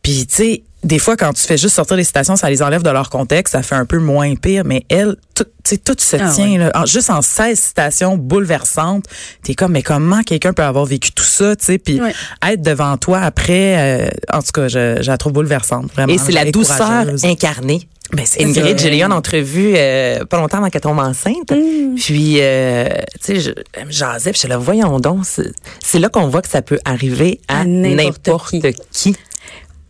Puis, 0.03 0.25
tu 0.27 0.35
sais, 0.35 0.63
des 0.83 0.97
fois, 0.99 1.15
quand 1.15 1.31
tu 1.33 1.43
fais 1.43 1.57
juste 1.57 1.75
sortir 1.75 1.95
les 1.95 2.03
citations, 2.03 2.35
ça 2.35 2.49
les 2.49 2.61
enlève 2.63 2.81
de 2.83 2.89
leur 2.89 3.09
contexte, 3.09 3.51
ça 3.53 3.61
fait 3.61 3.75
un 3.75 3.85
peu 3.85 3.99
moins 3.99 4.33
pire. 4.35 4.63
Mais 4.65 4.83
elle, 4.89 5.15
tout, 5.35 5.43
tu 5.43 5.51
sais, 5.63 5.77
tout 5.77 5.95
se 5.99 6.15
Ah 6.15 6.31
tient, 6.33 6.57
là, 6.57 6.71
en- 6.73 6.85
juste 6.85 7.09
en 7.11 7.21
16 7.21 7.59
citations 7.59 8.17
bouleversantes. 8.17 9.05
T'es 9.43 9.53
comme, 9.53 9.73
mais 9.73 9.83
comment 9.83 10.23
quelqu'un 10.23 10.53
peut 10.53 10.63
avoir 10.63 10.85
vécu 10.85 11.11
tout 11.11 11.23
ça, 11.23 11.55
tu 11.55 11.65
sais? 11.65 11.77
Puis 11.77 12.01
Ouais. 12.01 12.13
être 12.47 12.61
devant 12.61 12.97
toi 12.97 13.19
après, 13.19 14.07
euh, 14.07 14.09
en 14.33 14.41
tout 14.41 14.51
cas, 14.53 14.67
je, 14.67 14.97
je 15.01 15.07
la 15.07 15.17
trouve 15.17 15.33
bouleversante, 15.33 15.91
vraiment. 15.93 16.11
Et 16.13 16.17
c'est 16.17 16.31
la 16.31 16.49
douceur 16.51 17.05
incarnée. 17.23 17.87
Ben, 18.13 18.25
c'est 18.25 18.43
Ingrid, 18.43 18.77
j'ai 18.77 18.97
eu 18.99 19.03
en 19.05 19.11
entrevue 19.11 19.71
euh, 19.77 20.25
pas 20.25 20.35
longtemps 20.37 20.57
avant 20.57 20.69
qu'elle 20.69 20.81
tombe 20.81 20.99
enceinte. 20.99 21.53
Puis, 21.95 22.37
euh, 22.41 22.89
tu 23.23 23.35
sais, 23.35 23.39
je 23.39 23.51
elle 23.71 23.85
me 23.85 23.91
jasais, 23.91 24.31
puis 24.33 24.41
je 24.43 24.47
la 24.49 24.57
voyons 24.57 24.99
donc. 24.99 25.19
C'est 25.23 25.49
c'est 25.81 25.97
là 25.99 26.09
qu'on 26.09 26.27
voit 26.27 26.41
que 26.41 26.49
ça 26.49 26.61
peut 26.61 26.79
arriver 26.83 27.39
à 27.47 27.61
À 27.61 27.65
n'importe 27.65 28.27
n'importe 28.27 28.71
qui. 28.91 29.15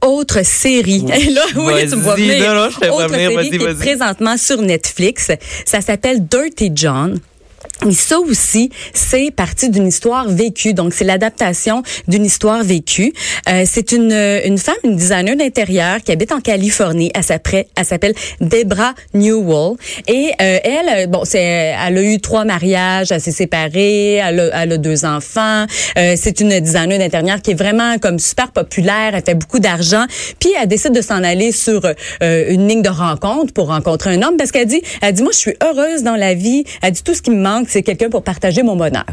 Autre 0.02 0.44
série. 0.44 1.06
Et 1.14 1.30
là, 1.30 1.44
oui, 1.56 1.88
tu 1.90 1.96
me 1.96 2.02
vois 2.02 2.16
venir. 2.16 2.54
non, 2.54 2.64
non, 2.64 2.70
je 2.70 2.90
Autre 2.90 3.08
venir, 3.10 3.30
série 3.30 3.50
qui 3.50 3.56
est 3.56 3.76
présentement 3.76 4.38
sur 4.38 4.62
Netflix. 4.62 5.30
Ça 5.66 5.82
s'appelle 5.82 6.26
Dirty 6.28 6.72
John. 6.74 7.20
Et 7.88 7.94
ça 7.94 8.20
aussi, 8.20 8.70
c'est 8.94 9.32
parti 9.32 9.70
d'une 9.70 9.88
histoire 9.88 10.30
vécue. 10.30 10.76
Donc, 10.76 10.94
c'est 10.94 11.04
l'adaptation 11.04 11.82
d'une 12.08 12.26
histoire 12.26 12.64
vécue. 12.64 13.12
Euh, 13.50 13.64
c'est 13.66 13.92
une, 13.92 14.12
une 14.12 14.60
femme, 14.60 14.76
une 14.84 14.96
designer 14.96 15.36
d'intérieur 15.36 15.98
qui 16.04 16.12
habite 16.12 16.32
en 16.32 16.42
Californie. 16.42 17.12
Elle 17.16 17.24
s'appelle, 17.24 17.66
elle 17.76 17.86
s'appelle 17.86 18.14
Debra 18.40 18.94
Newell. 19.16 19.78
Et 20.08 20.32
euh, 20.42 20.60
elle, 20.64 20.90
euh, 20.90 21.08
bon, 21.08 21.26
c'est, 21.26 21.40
elle 21.40 21.98
a 21.98 22.04
eu 22.04 22.20
trois 22.22 22.46
mariages, 22.46 23.12
elle 23.12 23.20
s'est 23.20 23.32
séparée, 23.32 24.16
elle 24.16 24.40
a, 24.40 24.62
elle 24.62 24.74
a 24.74 24.78
deux 24.78 25.04
enfants. 25.04 25.66
Euh, 25.98 26.14
c'est 26.16 26.40
une 26.40 26.60
designer 26.60 27.00
d'intérieur 27.00 27.42
qui 27.42 27.52
est 27.52 27.56
vraiment 27.56 27.98
comme 27.98 28.20
super 28.20 28.52
populaire. 28.52 29.12
Elle 29.16 29.24
fait 29.26 29.34
beaucoup 29.34 29.60
d'argent. 29.60 30.06
Puis 30.40 30.52
elle 30.62 30.68
décide 30.68 30.94
de 30.94 31.02
s'en 31.02 31.24
aller 31.24 31.52
sur 31.52 31.84
euh, 31.86 32.46
une 32.50 32.68
ligne 32.68 32.84
de 32.84 32.90
rencontre 32.90 33.54
pour 33.54 33.68
rencontrer 33.70 34.12
un 34.12 34.22
homme 34.22 34.38
parce 34.38 34.52
qu'elle 34.52 34.68
dit, 34.68 34.84
elle 35.02 35.14
dit, 35.14 35.24
moi, 35.24 35.32
je 35.34 35.40
suis 35.40 35.54
heureuse 35.64 36.04
dans 36.04 36.16
la 36.16 36.36
vie. 36.36 36.64
Elle 36.84 36.92
dit, 36.92 37.02
tout 37.02 37.16
ce 37.16 37.24
qui 37.24 37.32
me 37.32 37.42
manque, 37.42 37.71
c'est 37.72 37.84
quelqu'un 37.84 38.10
pour 38.10 38.24
partager 38.24 38.64
mon 38.64 38.76
bonheur. 38.76 39.06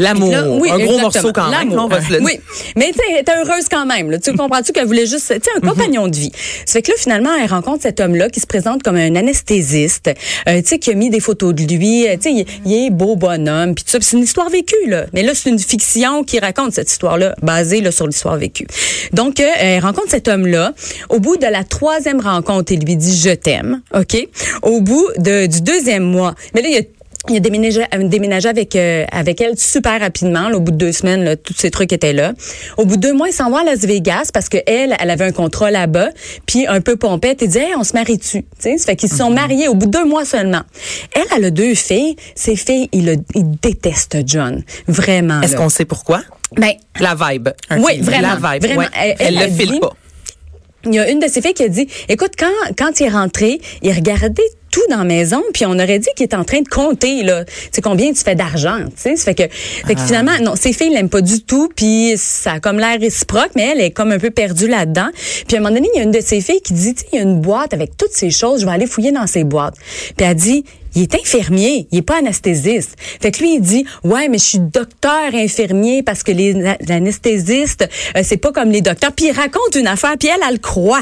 L'amour. 0.00 0.32
Oui, 0.60 0.70
un 0.70 0.78
gros 0.78 0.94
exactement. 0.94 1.02
morceau 1.02 1.32
quand 1.32 1.50
même. 1.50 1.68
L'amour. 1.68 1.84
on 1.84 1.88
va 1.88 2.00
se 2.00 2.10
le 2.10 2.18
dire. 2.18 2.24
Oui, 2.26 2.40
mais 2.76 2.90
tu 2.92 2.98
sais, 2.98 3.24
heureuse 3.38 3.66
quand 3.70 3.86
même. 3.86 4.10
Là. 4.10 4.18
Tu 4.18 4.32
comprends-tu 4.34 4.72
qu'elle 4.72 4.86
voulait 4.86 5.06
juste, 5.06 5.28
tu 5.28 5.34
sais, 5.44 5.50
un 5.56 5.60
compagnon 5.60 6.08
de 6.08 6.16
vie. 6.16 6.32
Ça 6.64 6.72
fait 6.72 6.82
que 6.82 6.90
là, 6.90 6.96
finalement, 6.98 7.30
elle 7.40 7.48
rencontre 7.48 7.82
cet 7.82 8.00
homme-là 8.00 8.28
qui 8.30 8.40
se 8.40 8.46
présente 8.46 8.82
comme 8.82 8.96
un 8.96 9.14
anesthésiste, 9.14 10.10
euh, 10.48 10.60
tu 10.62 10.68
sais, 10.68 10.78
qui 10.78 10.90
a 10.90 10.94
mis 10.94 11.10
des 11.10 11.20
photos 11.20 11.54
de 11.54 11.62
lui. 11.62 12.08
euh, 12.08 12.16
Tu 12.16 12.36
sais, 12.36 12.46
il, 12.64 12.72
est 12.86 12.90
beau 12.90 13.14
bonhomme, 13.16 13.74
puis 13.74 13.84
tout 13.84 13.90
ça. 13.90 13.98
C'est 14.00 14.16
une 14.16 14.24
histoire 14.24 14.48
vécue 14.48 14.74
là. 14.88 15.04
Mais 15.12 15.22
là, 15.22 15.32
c'est 15.34 15.50
une 15.50 15.58
fiction 15.58 16.24
qui 16.24 16.40
raconte 16.40 16.72
cette 16.72 16.90
histoire-là, 16.90 17.36
basée 17.42 17.80
là 17.80 17.92
sur 17.92 18.06
l'histoire 18.06 18.36
vécue. 18.38 18.66
Donc, 19.12 19.38
euh, 19.38 19.46
elle 19.58 19.82
rencontre 19.82 20.08
cet 20.10 20.26
homme-là. 20.26 20.72
Au 21.10 21.20
bout 21.20 21.36
de 21.36 21.46
la 21.46 21.62
troisième 21.64 22.20
rencontre, 22.20 22.72
il 22.72 22.80
lui 22.84 22.96
dit 22.96 23.16
je 23.20 23.30
t'aime, 23.30 23.82
ok? 23.94 24.26
Au 24.62 24.80
bout 24.80 25.06
de, 25.18 25.46
du 25.46 25.60
deuxième 25.60 26.02
mois, 26.04 26.34
mais 26.54 26.62
là, 26.62 26.68
il 26.68 26.74
y 26.74 26.78
a 26.78 26.82
il 27.28 27.36
a 27.36 27.40
déménagé, 27.40 27.82
euh, 27.94 28.08
déménagé 28.08 28.48
avec 28.48 28.74
euh, 28.74 29.04
avec 29.12 29.40
elle 29.40 29.56
super 29.56 30.00
rapidement. 30.00 30.48
là, 30.48 30.56
au 30.56 30.60
bout 30.60 30.72
de 30.72 30.76
deux 30.76 30.92
semaines, 30.92 31.22
là, 31.22 31.36
tous 31.36 31.54
ces 31.56 31.70
trucs 31.70 31.92
étaient 31.92 32.12
là. 32.12 32.32
Au 32.76 32.84
bout 32.84 32.96
de 32.96 33.00
deux 33.00 33.12
mois, 33.12 33.28
il 33.28 33.32
s'en 33.32 33.48
va 33.50 33.60
à 33.60 33.64
Las 33.64 33.80
Vegas 33.80 34.30
parce 34.34 34.48
que 34.48 34.58
elle, 34.66 34.96
elle 34.98 35.10
avait 35.10 35.24
un 35.26 35.32
contrat 35.32 35.70
là-bas. 35.70 36.08
Puis 36.46 36.66
un 36.66 36.80
peu 36.80 36.96
pompette, 36.96 37.42
il 37.42 37.48
dit 37.48 37.58
hey, 37.58 37.74
on 37.78 37.84
se 37.84 37.92
marie-tu? 37.92 38.42
Tu 38.42 38.46
sais, 38.58 38.78
ça 38.78 38.86
fait 38.86 38.96
qu'ils 38.96 39.08
se 39.08 39.16
sont 39.16 39.30
mariés 39.30 39.68
au 39.68 39.74
bout 39.74 39.86
de 39.86 39.92
deux 39.92 40.04
mois 40.04 40.24
seulement. 40.24 40.62
Elle, 41.14 41.22
elle 41.36 41.44
a 41.44 41.50
deux 41.50 41.74
filles. 41.74 42.16
Ces 42.34 42.56
filles, 42.56 42.88
ils, 42.92 43.06
le, 43.06 43.16
ils 43.34 43.50
détestent 43.60 44.18
John, 44.26 44.62
vraiment. 44.88 45.40
Est-ce 45.42 45.54
qu'on 45.56 45.68
sait 45.68 45.84
pourquoi? 45.84 46.22
Ben, 46.56 46.72
La 47.00 47.14
vibe. 47.14 47.48
oui, 47.78 48.00
vraiment, 48.00 48.36
La 48.42 48.52
vibe. 48.54 48.62
vraiment. 48.64 48.80
ouais. 48.80 48.88
Elle- 48.94 49.16
Elle, 49.20 49.26
elle 49.28 49.34
le 49.36 49.40
a 49.42 49.48
file 49.48 49.70
dit- 49.72 49.80
pas. 49.80 49.92
il 50.86 50.94
y 50.94 50.98
a 50.98 51.08
une 51.08 51.20
de 51.20 51.28
ses 51.28 51.40
filles 51.40 51.54
qui 51.54 51.62
a 51.62 51.68
dit, 51.68 51.86
écoute, 52.08 52.32
quand, 52.38 52.50
quand 52.76 52.98
il 53.00 53.06
est 53.06 53.10
rentré, 53.10 53.60
il 53.82 53.92
regardait 53.92 54.42
tout 54.72 54.80
dans 54.90 54.98
la 54.98 55.04
maison, 55.04 55.40
puis 55.52 55.64
on 55.66 55.74
aurait 55.74 56.00
dit 56.00 56.08
qu'il 56.16 56.24
est 56.24 56.34
en 56.34 56.42
train 56.42 56.62
de 56.62 56.68
compter, 56.68 57.22
là. 57.22 57.44
Sais, 57.70 57.80
combien 57.80 58.12
tu 58.12 58.24
fais 58.24 58.34
d'argent, 58.34 58.78
tu 58.86 59.14
sais. 59.14 59.16
Fait 59.16 59.34
que, 59.34 59.44
fait 59.86 59.94
que 59.94 60.00
finalement, 60.00 60.32
non, 60.42 60.56
ses 60.56 60.72
filles 60.72 60.90
l'aiment 60.90 61.10
pas 61.10 61.20
du 61.20 61.42
tout, 61.42 61.68
puis 61.76 62.14
ça 62.16 62.54
a 62.54 62.60
comme 62.60 62.78
l'air 62.78 62.98
réciproque, 62.98 63.50
mais 63.54 63.68
elle 63.72 63.80
est 63.80 63.90
comme 63.90 64.10
un 64.10 64.18
peu 64.18 64.30
perdue 64.30 64.66
là-dedans. 64.66 65.10
Puis 65.46 65.56
à 65.56 65.60
un 65.60 65.62
moment 65.62 65.74
donné, 65.74 65.88
il 65.94 65.98
y 65.98 66.00
a 66.00 66.04
une 66.04 66.10
de 66.10 66.20
ses 66.20 66.40
filles 66.40 66.62
qui 66.62 66.72
dit, 66.72 66.94
il 67.12 67.16
y 67.16 67.18
a 67.20 67.22
une 67.22 67.40
boîte 67.40 67.74
avec 67.74 67.96
toutes 67.96 68.12
ces 68.12 68.30
choses, 68.30 68.62
je 68.62 68.66
vais 68.66 68.72
aller 68.72 68.86
fouiller 68.86 69.12
dans 69.12 69.26
ces 69.26 69.44
boîtes. 69.44 69.76
Puis 70.16 70.26
elle 70.26 70.34
dit, 70.34 70.64
il 70.94 71.02
est 71.02 71.14
infirmier, 71.14 71.86
il 71.90 71.98
est 71.98 72.02
pas 72.02 72.18
anesthésiste. 72.18 72.96
Fait 72.98 73.30
que 73.30 73.40
lui 73.40 73.54
il 73.54 73.60
dit 73.60 73.84
ouais 74.04 74.28
mais 74.28 74.38
je 74.38 74.44
suis 74.44 74.58
docteur 74.58 75.34
infirmier 75.34 76.02
parce 76.02 76.22
que 76.22 76.32
les 76.32 76.54
anesthésistes 76.88 77.88
euh, 78.16 78.20
c'est 78.22 78.36
pas 78.36 78.52
comme 78.52 78.70
les 78.70 78.82
docteurs. 78.82 79.12
Puis 79.12 79.26
il 79.26 79.32
raconte 79.32 79.74
une 79.74 79.86
affaire 79.86 80.16
puis 80.18 80.28
elle 80.28 80.40
elle 80.46 80.54
le 80.54 80.58
croit. 80.58 81.00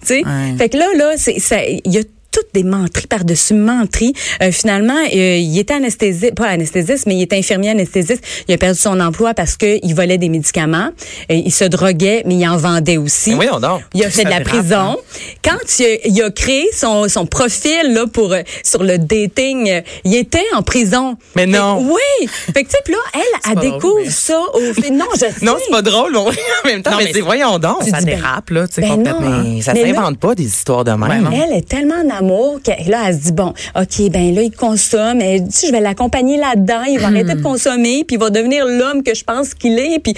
Tu 0.00 0.06
sais. 0.06 0.24
Ouais. 0.24 0.56
Fait 0.56 0.68
que 0.68 0.76
là 0.76 0.86
là 0.96 1.12
c'est 1.16 1.80
il 1.84 1.92
y 1.92 1.98
a 1.98 2.02
toutes 2.30 2.48
des 2.54 2.62
menteries 2.64 3.06
par-dessus 3.06 3.54
menteries. 3.54 4.12
Euh, 4.42 4.52
finalement, 4.52 4.94
euh, 5.14 5.36
il 5.36 5.58
était 5.58 5.74
anesthésiste, 5.74 6.34
pas 6.34 6.46
anesthésiste, 6.46 7.06
mais 7.06 7.14
il 7.16 7.22
était 7.22 7.36
infirmier 7.36 7.70
anesthésiste. 7.70 8.22
Il 8.48 8.54
a 8.54 8.58
perdu 8.58 8.78
son 8.78 9.00
emploi 9.00 9.34
parce 9.34 9.56
que 9.56 9.78
il 9.82 9.94
volait 9.94 10.18
des 10.18 10.28
médicaments. 10.28 10.90
Euh, 11.30 11.34
il 11.34 11.52
se 11.52 11.64
droguait, 11.64 12.22
mais 12.26 12.34
il 12.34 12.46
en 12.48 12.56
vendait 12.56 12.96
aussi. 12.96 13.30
Mais 13.30 13.36
voyons 13.36 13.60
donc. 13.60 13.82
Il 13.94 14.04
a 14.04 14.10
fait 14.10 14.24
de 14.24 14.30
la 14.30 14.40
prison. 14.40 14.96
Quand 15.44 15.58
il 15.78 15.84
a, 15.84 15.88
il 16.06 16.22
a 16.22 16.30
créé 16.30 16.66
son, 16.74 17.08
son 17.08 17.26
profil 17.26 17.92
là 17.92 18.06
pour 18.06 18.32
euh, 18.32 18.42
sur 18.62 18.82
le 18.82 18.98
dating, 18.98 19.68
euh, 19.70 19.80
il 20.04 20.14
était 20.16 20.44
en 20.54 20.62
prison. 20.62 21.16
Mais 21.36 21.42
Fait- 21.46 21.58
non. 21.58 21.78
oui. 21.90 22.28
Fait 22.28 22.64
que 22.64 22.68
tu 22.68 22.76
sais, 22.84 22.92
là, 22.92 22.98
elle, 23.14 23.52
elle 23.52 23.58
découvre 23.60 23.80
drôle, 23.80 24.02
mais- 24.04 24.10
ça 24.10 24.38
au 24.54 24.60
non, 24.92 25.04
je 25.14 25.18
sais. 25.20 25.32
Non, 25.42 25.56
c'est 25.64 25.70
pas 25.70 25.82
drôle, 25.82 26.12
mais 26.12 26.18
en 26.18 26.66
même 26.66 26.82
temps, 26.82 26.90
Non, 26.92 26.96
mais, 26.98 27.04
mais 27.04 27.12
dis, 27.12 27.20
voyons 27.20 27.58
donc. 27.58 27.82
Ça 27.84 27.98
ben, 27.98 28.04
dérape, 28.04 28.50
là, 28.50 28.66
tu 28.68 28.74
sais, 28.74 28.80
ben 28.82 28.88
non. 28.88 28.96
complètement. 28.96 29.42
Mais 29.44 29.62
ça 29.62 29.74
s'invente 29.74 30.18
pas 30.18 30.34
des 30.34 30.44
histoires 30.46 30.84
de 30.84 30.90
même. 30.92 31.02
Ouais, 31.08 31.18
non. 31.20 31.30
Elle 31.32 31.56
est 31.58 31.68
tellement 31.68 32.02
en 32.18 32.24
amour 32.24 32.60
que 32.62 32.90
là, 32.90 33.04
elle 33.08 33.14
se 33.14 33.22
dit 33.24 33.32
bon, 33.32 33.52
ok, 33.74 34.10
ben 34.10 34.34
là, 34.34 34.42
il 34.42 34.50
consomme. 34.50 35.18
Dit, 35.18 35.66
je 35.66 35.72
vais 35.72 35.80
l'accompagner 35.80 36.36
là-dedans. 36.36 36.82
Il 36.84 36.98
va 36.98 37.08
arrêter 37.08 37.34
de 37.34 37.42
consommer, 37.42 38.04
puis 38.04 38.16
il 38.16 38.18
va 38.18 38.30
devenir 38.30 38.64
l'homme 38.66 39.02
que 39.02 39.14
je 39.14 39.24
pense 39.24 39.54
qu'il 39.54 39.78
est. 39.78 39.98
Puis 39.98 40.14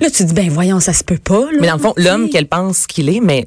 là, 0.00 0.10
tu 0.10 0.24
dis 0.24 0.34
ben 0.34 0.48
voyons, 0.48 0.80
ça 0.80 0.92
se 0.92 1.04
peut 1.04 1.18
pas. 1.18 1.46
Là, 1.52 1.58
Mais 1.60 1.68
dans 1.68 1.74
le 1.74 1.80
fond, 1.80 1.94
l'homme 1.96 2.28
qu'elle 2.28 2.46
pense 2.46 2.86
qu'il 2.86 3.08
est, 3.08 3.20
mais 3.20 3.46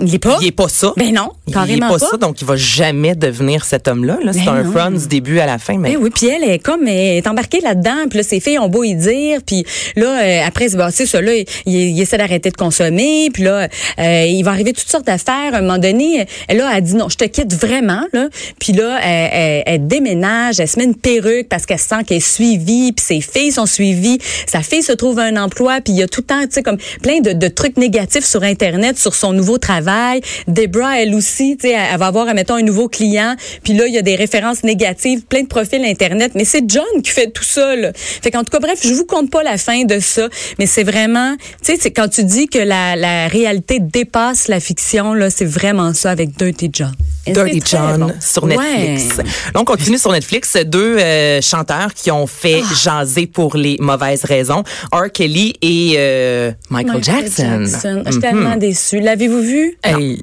il 0.00 0.14
est 0.14 0.18
pas? 0.18 0.38
il 0.40 0.46
est 0.48 0.52
pas 0.52 0.68
ça. 0.68 0.92
Ben 0.96 1.12
non, 1.12 1.30
Il 1.46 1.50
est 1.50 1.54
carrément 1.54 1.88
pas, 1.88 1.98
pas. 1.98 2.06
ça, 2.10 2.16
donc 2.16 2.40
il 2.40 2.46
va 2.46 2.54
jamais 2.56 3.14
devenir 3.16 3.64
cet 3.64 3.88
homme-là. 3.88 4.18
Là. 4.22 4.32
C'est 4.32 4.44
Ben 4.44 4.52
un 4.54 4.62
non. 4.62 4.72
front 4.72 4.90
du 4.90 5.06
début 5.08 5.40
à 5.40 5.46
la 5.46 5.58
fin, 5.58 5.76
mais 5.78 5.92
Ben 5.94 5.98
oui, 6.00 6.10
puis 6.14 6.26
elle 6.28 6.44
est 6.48 6.58
comme 6.60 6.86
elle 6.86 7.16
est 7.18 7.26
embarquée 7.26 7.60
là-dedans, 7.60 8.06
puis 8.08 8.18
là 8.18 8.22
ses 8.24 8.38
filles 8.40 8.58
ont 8.60 8.68
beau 8.68 8.84
y 8.84 8.94
dire, 8.94 9.40
puis 9.44 9.64
là 9.96 10.22
euh, 10.22 10.46
après 10.46 10.68
c'est 10.68 10.78
c'est 10.90 11.06
ça 11.06 11.20
là, 11.20 11.32
il, 11.34 11.46
il 11.66 12.00
essaie 12.00 12.18
d'arrêter 12.18 12.50
de 12.50 12.56
consommer, 12.56 13.30
puis 13.32 13.42
là 13.42 13.68
euh, 13.98 14.24
il 14.28 14.42
va 14.44 14.52
arriver 14.52 14.72
toutes 14.72 14.88
sortes 14.88 15.06
d'affaires. 15.06 15.52
À 15.54 15.58
un 15.58 15.60
moment 15.62 15.78
donné, 15.78 16.26
elle 16.46 16.58
là 16.58 16.70
elle 16.76 16.82
dit 16.84 16.94
non, 16.94 17.08
je 17.08 17.16
te 17.16 17.24
quitte 17.24 17.52
vraiment 17.54 18.02
là, 18.12 18.28
puis 18.60 18.72
là 18.72 19.00
elle, 19.02 19.30
elle- 19.32 19.62
elle 19.66 19.86
déménage, 19.88 20.60
elle 20.60 20.68
se 20.68 20.78
met 20.78 20.84
une 20.84 20.94
perruque 20.94 21.48
parce 21.48 21.66
qu'elle 21.66 21.78
sent 21.78 22.04
qu'elle 22.06 22.18
est 22.18 22.20
suivie, 22.20 22.92
puis 22.92 23.04
ses 23.04 23.20
filles 23.20 23.52
sont 23.52 23.66
suivies, 23.66 24.18
sa 24.46 24.60
fille 24.62 24.82
se 24.82 24.92
trouve 24.92 25.18
un 25.18 25.36
emploi, 25.36 25.80
puis 25.80 25.94
il 25.94 25.98
y 25.98 26.02
a 26.02 26.06
tout 26.06 26.20
le 26.20 26.26
temps 26.26 26.42
tu 26.42 26.48
sais 26.52 26.62
comme 26.62 26.78
plein 27.02 27.20
de, 27.20 27.32
de 27.32 27.48
trucs 27.48 27.76
négatifs 27.76 28.24
sur 28.24 28.42
internet 28.44 28.96
sur 28.98 29.14
son 29.14 29.32
nouveau 29.32 29.47
travail. 29.56 30.20
Debra 30.46 31.00
elle 31.00 31.14
aussi, 31.14 31.56
tu 31.56 31.68
sais, 31.68 31.74
elle, 31.74 31.98
va 31.98 32.08
avoir 32.08 32.26
mettons 32.34 32.56
un 32.56 32.62
nouveau 32.62 32.88
client, 32.88 33.34
puis 33.62 33.72
là 33.72 33.86
il 33.86 33.94
y 33.94 33.98
a 33.98 34.02
des 34.02 34.16
références 34.16 34.64
négatives, 34.64 35.22
plein 35.22 35.42
de 35.42 35.48
profils 35.48 35.82
internet, 35.82 36.32
mais 36.34 36.44
c'est 36.44 36.64
John 36.68 36.84
qui 37.02 37.10
fait 37.10 37.30
tout 37.30 37.44
ça 37.44 37.74
là. 37.74 37.92
Fait 37.94 38.30
qu'en 38.30 38.44
tout 38.44 38.50
cas 38.50 38.60
bref, 38.60 38.80
je 38.82 38.92
vous 38.92 39.06
compte 39.06 39.30
pas 39.30 39.42
la 39.42 39.56
fin 39.56 39.84
de 39.84 40.00
ça, 40.00 40.28
mais 40.58 40.66
c'est 40.66 40.84
vraiment, 40.84 41.34
tu 41.64 41.72
sais, 41.72 41.78
c'est 41.80 41.92
quand 41.92 42.08
tu 42.08 42.24
dis 42.24 42.48
que 42.48 42.58
la, 42.58 42.96
la 42.96 43.28
réalité 43.28 43.78
dépasse 43.80 44.48
la 44.48 44.60
fiction 44.60 45.14
là, 45.14 45.30
c'est 45.30 45.44
vraiment 45.46 45.94
ça 45.94 46.10
avec 46.10 46.36
Dirty 46.36 46.70
John. 46.72 46.92
Dirty 47.26 47.62
John 47.64 48.00
bon. 48.00 48.12
sur 48.20 48.46
Netflix. 48.46 49.18
Ouais. 49.18 49.24
Donc, 49.54 49.68
on 49.70 49.76
continue 49.76 49.98
sur 49.98 50.12
Netflix. 50.12 50.56
Deux 50.64 50.96
euh, 50.98 51.40
chanteurs 51.42 51.92
qui 51.94 52.10
ont 52.10 52.26
fait 52.26 52.62
Ah. 52.64 52.74
jaser 52.74 53.26
pour 53.26 53.56
les 53.56 53.76
mauvaises 53.80 54.24
raisons. 54.24 54.62
R. 54.92 55.10
Kelly 55.12 55.54
et 55.62 55.94
euh, 55.98 56.52
Michael, 56.70 57.04
Jackson. 57.04 57.64
Je 57.64 58.10
suis 58.10 58.20
tellement 58.20 58.56
déçue. 58.56 59.00
L'avez-vous 59.00 59.37
vu? 59.40 59.76
Hey, 59.82 60.22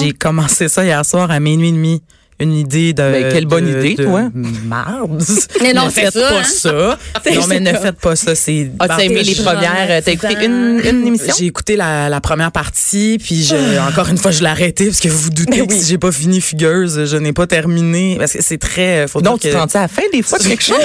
j'ai 0.00 0.12
commencé 0.12 0.68
ça 0.68 0.84
hier 0.84 1.04
soir 1.04 1.30
à 1.30 1.40
minuit 1.40 1.68
et 1.68 1.72
demi. 1.72 2.02
Une 2.42 2.54
idée 2.54 2.92
de. 2.92 3.02
Ben, 3.02 3.32
quelle 3.32 3.46
bonne 3.46 3.64
de- 3.66 3.78
idée, 3.78 3.94
de 3.94 4.04
toi. 4.04 4.28
Marde. 4.66 5.22
Mais 5.60 5.72
non, 5.72 5.86
ne 5.86 5.90
c'est 5.90 6.02
faites 6.02 6.12
ça, 6.14 6.20
pas 6.28 6.38
hein? 6.40 6.44
ça. 6.44 6.98
Non, 7.34 7.46
mais 7.48 7.60
ne 7.60 7.72
faites 7.72 7.98
pas 8.00 8.16
ça. 8.16 8.34
C'est. 8.34 8.70
As-tu 8.78 9.04
aimé 9.04 9.22
les 9.22 9.34
premières? 9.34 9.86
euh, 9.90 10.00
T'as 10.04 10.12
écouté 10.12 10.34
une, 10.44 10.80
une 10.84 11.06
émission? 11.06 11.34
J'ai 11.38 11.46
écouté 11.46 11.76
la, 11.76 12.08
la 12.08 12.20
première 12.20 12.50
partie, 12.52 13.18
puis 13.22 13.42
je, 13.44 13.54
encore 13.88 14.08
une 14.08 14.18
fois, 14.18 14.30
je 14.32 14.40
l'ai 14.40 14.48
arrêté 14.48 14.86
parce 14.86 15.00
que 15.00 15.08
vous 15.08 15.18
vous 15.18 15.30
doutez 15.30 15.58
Ben 15.60 15.66
que 15.66 15.72
oui. 15.74 15.80
si 15.80 15.88
j'ai 15.88 15.98
pas 15.98 16.10
fini 16.12 16.40
Fugueuse, 16.40 17.04
je 17.06 17.16
n'ai 17.16 17.32
pas 17.32 17.46
terminé. 17.46 18.16
Parce 18.18 18.32
que 18.32 18.42
c'est 18.42 18.58
très. 18.58 19.06
Faut 19.08 19.20
Donc, 19.20 19.40
tu 19.40 19.48
te 19.48 19.52
que- 19.52 19.58
rends 19.58 19.66
à 19.66 19.80
la 19.82 19.88
fin 19.88 20.02
des 20.12 20.22
fois 20.22 20.38
de 20.38 20.44
quelque 20.48 20.62
chose? 20.64 20.76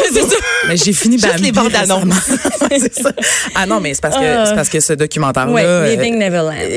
Mais 0.68 0.78
j'ai 0.78 0.94
fini 0.94 1.18
Juste 1.18 1.28
Bambi 1.34 1.44
les 1.44 1.52
bandes 1.52 1.76
annonces. 1.76 2.30
c'est 2.70 3.02
ça. 3.02 3.12
Ah 3.56 3.66
non, 3.66 3.80
mais 3.80 3.94
c'est 3.94 4.02
parce 4.02 4.16
que 4.16 4.46
c'est 4.46 4.56
parce 4.56 4.70
que 4.70 4.80
ce 4.80 4.94
documentaire-là, 4.94 5.52
Ouais, 5.54 5.64
euh, 5.66 5.96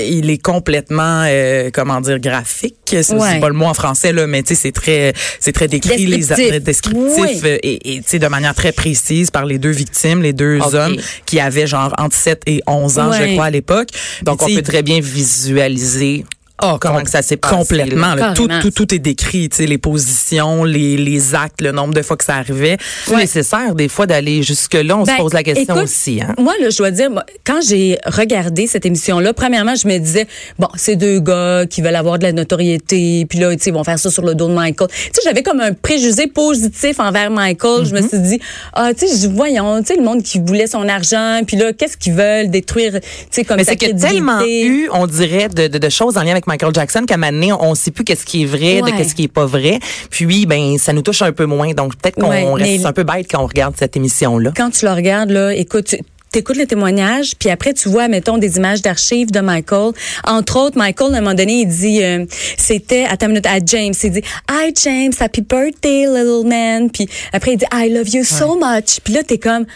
il 0.08 0.30
est 0.30 0.38
complètement, 0.42 1.24
euh, 1.26 1.70
comment 1.72 2.00
dire, 2.00 2.18
graphique. 2.18 2.76
C'est 2.86 3.02
c'est 3.02 3.14
Ouais. 3.14 3.38
pas 3.40 3.48
le 3.48 3.54
mot 3.54 3.66
en 3.66 3.74
français 3.74 4.12
là, 4.12 4.26
mais 4.26 4.42
tu 4.42 4.54
sais, 4.54 4.69
c'est 4.70 4.80
très, 4.80 5.12
c'est 5.40 5.52
très 5.52 5.68
décrit, 5.68 6.06
les 6.06 6.18
Descriptif. 6.18 6.62
descriptif 6.62 7.02
Oui. 7.18 7.40
euh, 7.44 7.58
et, 7.62 7.94
et 7.94 7.98
tu 7.98 8.04
sais 8.06 8.18
de 8.18 8.26
manière 8.28 8.54
très 8.54 8.72
précise 8.72 9.30
par 9.30 9.44
les 9.44 9.58
deux 9.58 9.70
victimes, 9.70 10.22
les 10.22 10.32
deux 10.32 10.60
hommes 10.74 10.96
qui 11.26 11.40
avaient 11.40 11.66
genre 11.66 11.94
entre 11.98 12.16
7 12.16 12.42
et 12.46 12.62
11 12.66 12.98
ans, 12.98 13.12
je 13.12 13.32
crois 13.32 13.46
à 13.46 13.50
l'époque. 13.50 13.88
Donc, 14.22 14.42
on 14.42 14.46
peut 14.46 14.62
très 14.62 14.82
bien 14.82 15.00
visualiser 15.00 16.24
Oh, 16.62 16.76
comment 16.80 16.96
com- 16.96 17.04
que 17.04 17.10
ça 17.10 17.22
s'est 17.22 17.36
passé. 17.36 17.54
Complètement. 17.56 18.14
là? 18.14 18.34
tout, 18.34 18.48
tout, 18.60 18.70
tout 18.70 18.94
est 18.94 18.98
décrit. 18.98 19.48
Tu 19.48 19.56
sais, 19.58 19.66
les 19.66 19.78
positions, 19.78 20.64
les, 20.64 20.96
les 20.96 21.34
actes, 21.34 21.60
le 21.60 21.72
nombre 21.72 21.94
de 21.94 22.02
fois 22.02 22.16
que 22.16 22.24
ça 22.24 22.36
arrivait. 22.36 22.76
C'est 23.06 23.16
nécessaire 23.16 23.74
des 23.74 23.88
fois 23.88 24.06
d'aller 24.06 24.42
jusque-là. 24.42 24.96
On 24.96 25.04
Ben, 25.04 25.12
se 25.16 25.22
pose 25.22 25.32
la 25.32 25.42
question 25.42 25.74
écoute, 25.74 25.84
aussi. 25.84 26.20
Hein? 26.22 26.34
Moi, 26.38 26.54
là, 26.60 26.70
je 26.70 26.76
dois 26.78 26.90
dire, 26.90 27.10
moi, 27.10 27.24
quand 27.44 27.60
j'ai 27.66 27.98
regardé 28.06 28.66
cette 28.66 28.86
émission-là, 28.86 29.32
premièrement, 29.32 29.74
je 29.74 29.86
me 29.88 29.98
disais, 29.98 30.26
bon, 30.58 30.68
c'est 30.76 30.96
deux 30.96 31.20
gars 31.20 31.64
qui 31.68 31.82
veulent 31.82 31.96
avoir 31.96 32.18
de 32.18 32.24
la 32.24 32.32
notoriété, 32.32 33.26
puis 33.28 33.38
là, 33.38 33.54
tu 33.56 33.62
sais, 33.62 33.70
ils 33.70 33.72
vont 33.74 33.84
faire 33.84 33.98
ça 33.98 34.10
sur 34.10 34.22
le 34.24 34.34
dos 34.34 34.48
de 34.48 34.54
Michael. 34.54 34.88
Tu 34.90 34.96
sais, 35.14 35.20
j'avais 35.24 35.42
comme 35.42 35.60
un 35.60 35.72
préjugé 35.72 36.26
positif 36.26 37.00
envers 37.00 37.30
Michael. 37.30 37.84
Je 37.86 37.94
me 37.94 38.06
suis 38.06 38.18
dit, 38.18 38.40
ah, 38.74 38.92
tu 38.94 39.06
sais, 39.06 39.16
je- 39.22 39.28
voyons, 39.32 39.80
tu 39.80 39.88
sais, 39.88 39.96
le 39.96 40.02
monde 40.04 40.22
qui 40.22 40.38
voulait 40.40 40.66
son 40.66 40.88
argent, 40.88 41.40
puis 41.46 41.56
là, 41.56 41.72
qu'est-ce 41.72 41.96
qu'ils 41.96 42.12
veulent 42.14 42.50
détruire, 42.50 42.92
tu 43.00 43.00
sais, 43.30 43.44
comme 43.44 43.56
Mais 43.56 43.64
c'est 43.64 43.76
crédibilité. 43.76 44.08
tellement 44.14 44.40
eu, 44.44 44.88
on 44.92 45.06
dirait, 45.06 45.48
de, 45.48 45.66
de, 45.68 45.78
de 45.78 45.88
choses 45.88 46.16
en 46.16 46.22
lien 46.22 46.32
avec 46.32 46.46
Michael 46.50 46.74
Jackson 46.74 47.04
qu'à 47.06 47.14
un 47.14 47.16
moment 47.16 47.32
donné, 47.32 47.52
on 47.52 47.70
ne 47.70 47.74
sait 47.76 47.90
plus 47.92 48.04
qu'est-ce 48.04 48.24
qui 48.26 48.42
est 48.42 48.46
vrai, 48.46 48.80
Ouais. 48.82 48.90
de 48.90 48.96
qu'est-ce 48.96 49.14
qui 49.14 49.24
est 49.24 49.28
pas 49.32 49.46
vrai. 49.46 49.78
Puis, 50.10 50.46
ben, 50.46 50.76
ça 50.78 50.92
nous 50.92 51.02
touche 51.02 51.22
un 51.22 51.32
peu 51.32 51.46
moins. 51.46 51.72
Donc, 51.72 51.96
peut-être 51.96 52.16
qu'on 52.16 52.28
Ouais, 52.30 52.44
reste 52.54 52.84
un 52.86 52.92
peu 52.92 53.04
bête 53.04 53.26
quand 53.30 53.42
on 53.42 53.46
regarde 53.46 53.74
cette 53.78 53.96
émission-là. 53.96 54.52
quand 54.56 54.70
tu 54.70 54.84
le 54.86 54.92
regardes, 54.92 55.30
là, 55.30 55.54
écoute, 55.54 55.94
tu 56.32 56.38
écoutes 56.38 56.56
le 56.58 56.66
témoignage, 56.66 57.32
puis 57.38 57.50
après, 57.50 57.72
tu 57.74 57.88
vois, 57.88 58.06
mettons, 58.08 58.38
des 58.38 58.56
images 58.56 58.82
d'archives 58.82 59.30
de 59.32 59.40
Michael. 59.40 59.92
Entre 60.24 60.56
autres, 60.58 60.78
Michael, 60.78 61.14
à 61.14 61.18
un 61.18 61.20
moment 61.20 61.34
donné, 61.34 61.62
il 61.62 61.66
dit, 61.68 62.02
euh, 62.04 62.24
c'était, 62.56 63.04
à 63.04 63.16
ta 63.16 63.26
minute, 63.28 63.46
à 63.46 63.58
James, 63.64 63.94
il 64.02 64.10
dit, 64.12 64.22
Hi, 64.50 64.72
James, 64.84 65.12
happy 65.18 65.40
birthday, 65.42 66.06
little 66.06 66.46
man. 66.48 66.88
Puis 66.90 67.08
après, 67.32 67.52
il 67.52 67.56
dit, 67.58 67.64
I 67.72 67.88
love 67.92 68.08
you 68.08 68.22
so 68.24 68.54
much. 68.56 69.00
Puis 69.02 69.14
là, 69.14 69.22
t'es 69.24 69.38
comme, 69.38 69.66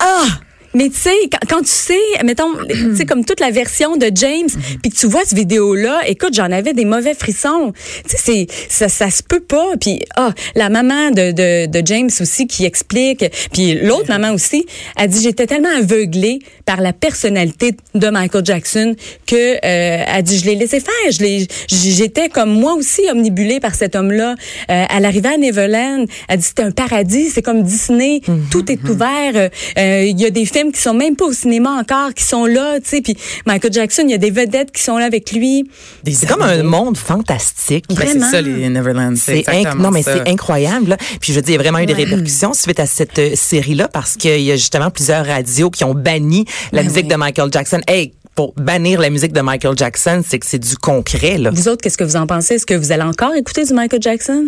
ah! 0.00 0.24
Mais 0.74 0.88
tu 0.88 0.96
sais, 0.96 1.14
quand, 1.30 1.38
quand 1.48 1.60
tu 1.62 1.70
sais, 1.70 1.98
mettons, 2.24 2.52
tu 2.68 2.96
sais, 2.96 3.04
comme 3.04 3.24
toute 3.24 3.40
la 3.40 3.50
version 3.50 3.96
de 3.96 4.10
James, 4.14 4.48
puis 4.82 4.90
que 4.90 4.96
tu 4.96 5.06
vois 5.06 5.22
cette 5.24 5.38
vidéo-là, 5.38 6.00
écoute, 6.06 6.34
j'en 6.34 6.50
avais 6.50 6.72
des 6.72 6.84
mauvais 6.84 7.14
frissons. 7.14 7.72
Tu 8.08 8.16
sais, 8.16 8.46
ça, 8.68 8.88
ça 8.88 9.10
se 9.10 9.22
peut 9.22 9.40
pas. 9.40 9.76
Puis, 9.80 10.00
ah, 10.16 10.32
la 10.54 10.68
maman 10.68 11.10
de, 11.10 11.32
de, 11.32 11.66
de 11.66 11.86
James 11.86 12.10
aussi 12.20 12.46
qui 12.46 12.64
explique, 12.64 13.24
puis 13.52 13.74
l'autre 13.74 14.08
maman 14.08 14.32
aussi, 14.32 14.66
a 14.96 15.06
dit, 15.06 15.22
j'étais 15.22 15.46
tellement 15.46 15.76
aveuglée 15.76 16.40
par 16.66 16.80
la 16.80 16.92
personnalité 16.92 17.74
de 17.94 18.08
Michael 18.08 18.44
Jackson 18.44 18.96
que, 19.26 19.56
euh, 19.64 20.04
a 20.06 20.22
dit, 20.22 20.38
je 20.38 20.44
l'ai 20.46 20.54
laissé 20.56 20.80
faire. 20.80 21.10
Je 21.10 21.22
l'ai, 21.22 21.46
j'étais 21.68 22.28
comme 22.28 22.50
moi 22.52 22.74
aussi 22.74 23.02
omnibulée 23.10 23.60
par 23.60 23.74
cet 23.74 23.94
homme-là. 23.94 24.34
Euh, 24.70 24.84
à 24.88 25.00
l'arrivée 25.00 25.28
à 25.28 25.36
Neverland, 25.36 26.06
elle 26.28 26.38
dit, 26.38 26.44
c'était 26.44 26.62
un 26.62 26.70
paradis, 26.70 27.30
c'est 27.30 27.42
comme 27.42 27.62
Disney, 27.62 28.20
tout 28.50 28.70
est 28.70 28.82
ouvert. 28.88 29.32
Euh, 29.34 29.48
euh, 29.78 30.04
Il 30.04 30.20
y 30.20 30.26
a 30.26 30.30
des 30.30 30.44
films 30.44 30.63
qui 30.72 30.80
sont 30.80 30.94
même 30.94 31.16
pas 31.16 31.24
au 31.26 31.32
cinéma 31.32 31.70
encore, 31.80 32.12
qui 32.14 32.24
sont 32.24 32.46
là, 32.46 32.80
tu 32.80 32.88
sais. 32.88 33.00
Puis 33.00 33.16
Michael 33.46 33.72
Jackson, 33.72 34.02
il 34.06 34.10
y 34.10 34.14
a 34.14 34.18
des 34.18 34.30
vedettes 34.30 34.70
qui 34.72 34.82
sont 34.82 34.98
là 34.98 35.06
avec 35.06 35.32
lui. 35.32 35.68
C'est 36.10 36.26
comme 36.28 36.42
un 36.42 36.62
monde 36.62 36.96
fantastique. 36.96 37.84
Ben, 37.88 38.06
c'est 38.06 38.20
ça, 38.20 38.40
les 38.40 38.68
Neverland. 38.68 39.16
C'est 39.16 39.44
non 39.76 39.90
mais 39.90 40.02
c'est 40.02 40.28
incroyable. 40.28 40.90
là. 40.90 40.96
Puis 41.20 41.32
je 41.32 41.34
veux 41.34 41.42
dire, 41.42 41.54
il 41.54 41.56
y 41.56 41.58
a 41.58 41.62
vraiment 41.62 41.78
eu 41.78 41.86
des 41.86 41.94
Ouais. 41.94 42.04
répercussions 42.04 42.52
suite 42.54 42.80
à 42.80 42.86
cette 42.86 43.18
euh, 43.18 43.30
série-là 43.34 43.88
parce 43.88 44.16
qu'il 44.16 44.40
y 44.40 44.50
a 44.52 44.56
justement 44.56 44.90
plusieurs 44.90 45.24
radios 45.26 45.70
qui 45.70 45.84
ont 45.84 45.94
banni 45.94 46.44
la 46.72 46.82
Ben 46.82 46.88
musique 46.90 47.08
de 47.08 47.14
Michael 47.16 47.52
Jackson. 47.52 47.80
Hey, 47.86 48.12
pour 48.34 48.52
bannir 48.54 49.00
la 49.00 49.10
musique 49.10 49.32
de 49.32 49.40
Michael 49.40 49.76
Jackson, 49.76 50.22
c'est 50.26 50.38
que 50.40 50.46
c'est 50.46 50.58
du 50.58 50.76
concret 50.76 51.38
là. 51.38 51.50
Vous 51.52 51.68
autres, 51.68 51.82
qu'est-ce 51.82 51.96
que 51.98 52.02
vous 52.04 52.16
en 52.16 52.26
pensez? 52.26 52.54
Est-ce 52.54 52.66
que 52.66 52.74
vous 52.74 52.90
allez 52.90 53.02
encore 53.04 53.34
écouter 53.34 53.64
du 53.64 53.72
Michael 53.74 54.02
Jackson? 54.02 54.44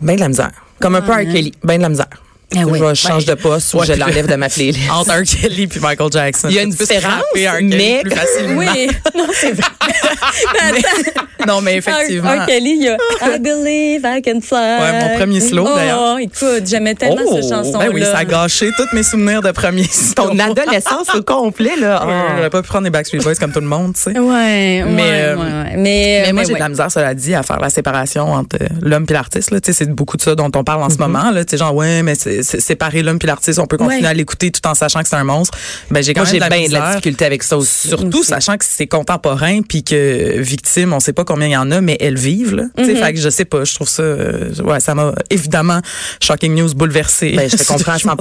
Ben 0.00 0.16
de 0.16 0.20
la 0.20 0.28
misère. 0.28 0.52
Comme 0.80 0.94
un 0.94 1.02
peu 1.02 1.12
R. 1.12 1.18
Kelly, 1.30 1.52
ben 1.62 1.76
de 1.76 1.82
la 1.82 1.88
misère. 1.90 2.08
Ah 2.56 2.60
oui. 2.66 2.78
Je 2.78 2.94
change 2.94 3.24
de 3.24 3.34
poste 3.34 3.74
ou 3.74 3.78
Ouais, 3.78 3.86
je 3.86 3.94
l'enlève 3.94 4.28
de 4.28 4.36
ma 4.36 4.48
playlist. 4.48 4.78
Entre 4.92 5.10
R. 5.12 5.22
Kelly 5.24 5.66
puis 5.66 5.80
Michael 5.80 6.12
Jackson. 6.12 6.48
Il 6.50 6.54
y 6.56 6.58
a 6.58 6.62
une 6.62 6.70
différence, 6.70 7.22
mais- 7.34 8.00
plus 8.02 8.10
facilement. 8.12 8.58
Oui, 8.60 8.88
non, 9.16 9.26
c'est 9.32 9.52
vrai. 9.52 9.64
Mais. 10.72 11.46
Non, 11.46 11.60
mais 11.60 11.76
effectivement. 11.76 12.30
R. 12.42 12.46
Kelly, 12.46 12.76
il 12.78 12.82
y 12.84 12.88
a 12.88 12.96
I 13.36 13.38
believe 13.38 14.02
I 14.04 14.22
can 14.22 14.40
fly. 14.40 14.56
Ouais, 14.58 15.00
mon 15.00 15.18
premier 15.18 15.40
slow, 15.40 15.66
oh, 15.68 15.76
d'ailleurs. 15.76 16.18
écoute, 16.18 16.62
j'aimais 16.66 16.94
tellement 16.94 17.20
Oh, 17.26 17.34
cette 17.40 17.50
chanson-là. 17.50 17.86
Ben 17.86 17.92
oui, 17.94 18.02
ça 18.02 18.18
a 18.18 18.24
gâché 18.24 18.70
tous 18.76 18.94
mes 18.96 19.02
souvenirs 19.02 19.42
de 19.42 19.50
premier 19.50 19.84
Ton 20.16 20.38
adolescence 20.38 21.14
au 21.14 21.22
complet 21.22 21.72
là. 21.78 22.00
Ah. 22.02 22.34
J'aurais 22.36 22.50
pas 22.50 22.62
pu 22.62 22.68
prendre 22.68 22.84
les 22.84 22.90
Backstreet 22.90 23.18
Boys 23.18 23.34
comme 23.34 23.52
tout 23.52 23.60
le 23.60 23.66
monde, 23.66 23.94
tu 23.94 24.02
sais. 24.02 24.18
Ouais, 24.18 24.84
Mais, 24.86 25.02
ouais, 25.02 25.02
euh, 25.10 25.36
ouais, 25.36 25.42
ouais. 25.42 25.76
Mais, 25.76 26.22
Mais 26.26 26.32
moi, 26.32 26.42
mais 26.42 26.42
j'ai 26.42 26.48
de 26.48 26.52
ouais. 26.54 26.58
la 26.60 26.68
misère, 26.70 26.90
cela 26.90 27.14
dit, 27.14 27.34
à 27.34 27.42
faire 27.42 27.60
la 27.60 27.68
séparation 27.70 28.32
entre 28.32 28.56
euh, 28.62 28.66
l'homme 28.80 29.04
et 29.08 29.12
l'artiste. 29.12 29.50
Tu 29.50 29.56
sais, 29.66 29.72
C'est 29.84 29.90
beaucoup 29.90 30.16
de 30.16 30.22
ça 30.22 30.34
dont 30.34 30.50
on 30.54 30.64
parle 30.64 30.82
en 30.82 30.90
ce 30.90 30.96
moment. 30.98 31.30
Là. 31.30 31.44
Tu 31.44 31.50
sais, 31.50 31.56
Genre, 31.58 31.74
ouais, 31.74 32.02
mais 32.02 32.14
c'est 32.14 32.33
euh, 32.33 32.33
séparer 32.42 33.02
l'homme 33.02 33.18
puis 33.18 33.26
l'artiste, 33.26 33.58
on 33.58 33.66
peut 33.66 33.76
continuer 33.76 34.02
Ouais. 34.02 34.06
à 34.08 34.14
l'écouter 34.14 34.50
tout 34.50 34.66
en 34.66 34.74
sachant 34.74 35.02
que 35.02 35.08
c'est 35.08 35.16
un 35.16 35.24
monstre. 35.24 35.56
Ben 35.90 36.02
j'ai 36.02 36.14
quand 36.14 36.22
Moi, 36.22 36.32
même 36.32 36.36
de 36.38 36.40
la 36.40 36.48
bien 36.48 36.68
de 36.68 36.72
la 36.72 36.90
difficulté 36.90 37.24
avec 37.24 37.42
ça 37.42 37.56
aussi. 37.56 37.88
Surtout 37.88 38.18
Aussi. 38.20 38.28
sachant 38.30 38.56
que 38.56 38.64
c'est 38.68 38.86
contemporain 38.86 39.60
puis 39.62 39.82
que 39.84 40.38
victime, 40.38 40.92
on 40.92 41.00
sait 41.00 41.12
pas 41.12 41.24
combien 41.24 41.46
il 41.46 41.52
y 41.52 41.56
en 41.56 41.70
a, 41.70 41.80
mais 41.80 41.96
elles 42.00 42.18
vivent. 42.18 42.54
Là. 42.54 42.64
Tu 42.76 42.84
sais, 42.86 42.94
Fait 42.96 43.12
que 43.12 43.20
je 43.20 43.28
sais 43.28 43.44
pas, 43.44 43.64
je 43.64 43.74
trouve 43.74 43.88
ça, 43.88 44.02
euh, 44.02 44.50
ouais, 44.64 44.80
ça 44.80 44.94
m'a 44.94 45.12
évidemment 45.30 45.80
shocking 46.22 46.54
news 46.54 46.74
bouleversé. 46.74 47.32
Ben, 47.36 47.48
je 47.48 47.56
te 47.56 47.64
comprends 47.66 47.92
à 47.92 47.98
100 47.98 48.16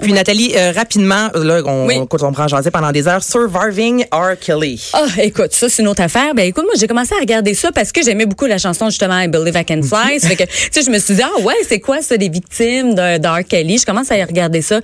Puis 0.00 0.12
Nathalie, 0.12 0.52
euh, 0.56 0.72
rapidement, 0.74 1.28
là, 1.34 1.62
on, 1.66 1.86
Oui. 1.86 1.96
on, 1.98 2.06
on 2.24 2.32
prend 2.32 2.48
jaser 2.48 2.70
pendant 2.70 2.92
des 2.92 3.06
heures. 3.08 3.22
Surviving 3.22 4.04
R. 4.12 4.38
Kelly. 4.40 4.90
Ah, 4.92 5.06
écoute, 5.22 5.52
ça, 5.52 5.68
c'est 5.68 5.82
une 5.82 5.88
autre 5.88 6.02
affaire. 6.02 6.34
Ben, 6.34 6.42
écoute, 6.44 6.64
moi, 6.64 6.74
j'ai 6.78 6.86
commencé 6.86 7.14
à 7.14 7.20
regarder 7.20 7.54
ça 7.54 7.70
parce 7.72 7.92
que 7.92 8.02
j'aimais 8.02 8.26
beaucoup 8.26 8.46
la 8.46 8.58
chanson, 8.58 8.88
justement, 8.90 9.18
I 9.20 9.28
Believe 9.28 9.56
I 9.56 9.64
Can 9.64 9.82
Fly. 9.82 10.20
Fait 10.20 10.36
que, 10.36 10.44
tu 10.44 10.50
sais, 10.70 10.82
je 10.82 10.90
me 10.90 10.98
suis 10.98 11.14
dit, 11.14 11.22
ah, 11.22 11.40
ouais, 11.42 11.54
c'est 11.68 11.80
quoi 11.80 12.02
ça, 12.02 12.16
des 12.16 12.28
victimes 12.28 12.94
de 12.94 13.18
Kelly? 13.42 13.78
Je 13.78 13.86
commence 13.86 14.10
à 14.10 14.16
y 14.16 14.24
regarder 14.24 14.62
ça. 14.62 14.80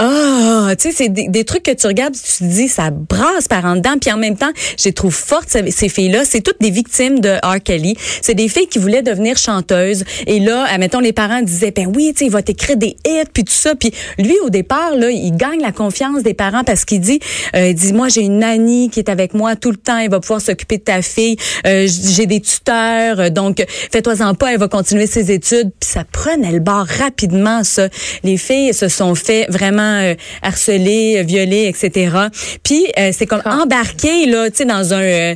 Ah, 0.00 0.74
tu 0.78 0.90
sais, 0.90 0.94
c'est 0.94 1.08
des, 1.08 1.44
trucs 1.44 1.64
que 1.64 1.72
tu 1.72 1.88
regardes, 1.88 2.14
tu 2.14 2.38
te 2.38 2.44
dis, 2.44 2.68
ça 2.68 2.90
brasse 2.90 3.48
par 3.48 3.64
en 3.64 3.74
dedans. 3.74 3.96
Puis 4.00 4.12
en 4.12 4.16
même 4.16 4.36
temps, 4.36 4.52
je 4.78 4.90
trouve 4.90 5.12
fortes, 5.12 5.48
ces, 5.48 5.72
ces 5.72 5.88
filles-là. 5.88 6.24
C'est 6.24 6.40
toutes 6.40 6.60
des 6.60 6.70
victimes 6.70 7.18
de 7.18 7.36
R. 7.44 7.60
Kelly. 7.60 7.96
C'est 8.22 8.34
des 8.34 8.48
filles 8.48 8.68
qui 8.68 8.78
voulaient 8.78 9.02
devenir 9.02 9.36
chanteuses. 9.36 10.04
Et 10.28 10.38
là, 10.38 10.66
admettons, 10.70 11.00
les 11.00 11.12
parents 11.12 11.42
disaient, 11.42 11.72
ben 11.72 11.90
oui, 11.92 12.12
tu 12.12 12.20
sais, 12.20 12.24
il 12.26 12.30
va 12.30 12.42
t'écrire 12.42 12.76
des 12.76 12.96
hits, 13.04 13.24
puis 13.32 13.42
tout 13.42 13.52
ça. 13.52 13.74
Puis 13.74 13.92
lui, 14.18 14.36
au 14.44 14.50
départ, 14.50 14.94
là, 14.94 15.10
il 15.10 15.36
gagne 15.36 15.60
la 15.60 15.72
confiance 15.72 16.22
des 16.22 16.34
parents 16.34 16.62
parce 16.62 16.84
qu'il 16.84 17.00
dit, 17.00 17.18
euh, 17.56 17.72
dit, 17.72 17.92
moi, 17.92 18.06
j'ai 18.08 18.20
une 18.20 18.38
nanny 18.38 18.90
qui 18.90 19.00
est 19.00 19.08
avec 19.08 19.34
moi 19.34 19.56
tout 19.56 19.72
le 19.72 19.78
temps. 19.78 19.98
Elle 19.98 20.10
va 20.10 20.20
pouvoir 20.20 20.40
s'occuper 20.40 20.78
de 20.78 20.84
ta 20.84 21.02
fille. 21.02 21.36
Euh, 21.66 21.88
j'ai 21.88 22.26
des 22.26 22.40
tuteurs. 22.40 23.18
euh, 23.18 23.30
Donc, 23.30 23.64
fais-toi-en 23.68 24.34
pas, 24.34 24.52
elle 24.52 24.60
va 24.60 24.68
continuer 24.68 25.08
ses 25.08 25.32
études. 25.32 25.72
Puis 25.80 25.90
ça 25.90 26.04
prenait 26.04 26.52
le 26.52 26.60
bord 26.60 26.86
rapidement, 26.86 27.64
ça. 27.64 27.88
Les 28.22 28.36
filles 28.36 28.72
se 28.72 28.86
sont 28.86 29.16
fait 29.16 29.46
vraiment 29.48 29.87
harceler, 30.42 31.16
euh, 31.18 31.22
violer, 31.22 31.66
etc. 31.66 32.16
Puis 32.62 32.86
euh, 32.98 33.10
c'est 33.16 33.26
comme 33.26 33.42
embarqué 33.44 34.26
là, 34.26 34.50
tu 34.50 34.58
sais, 34.58 34.64
dans 34.64 34.92
un. 34.94 35.00
euh, 35.02 35.34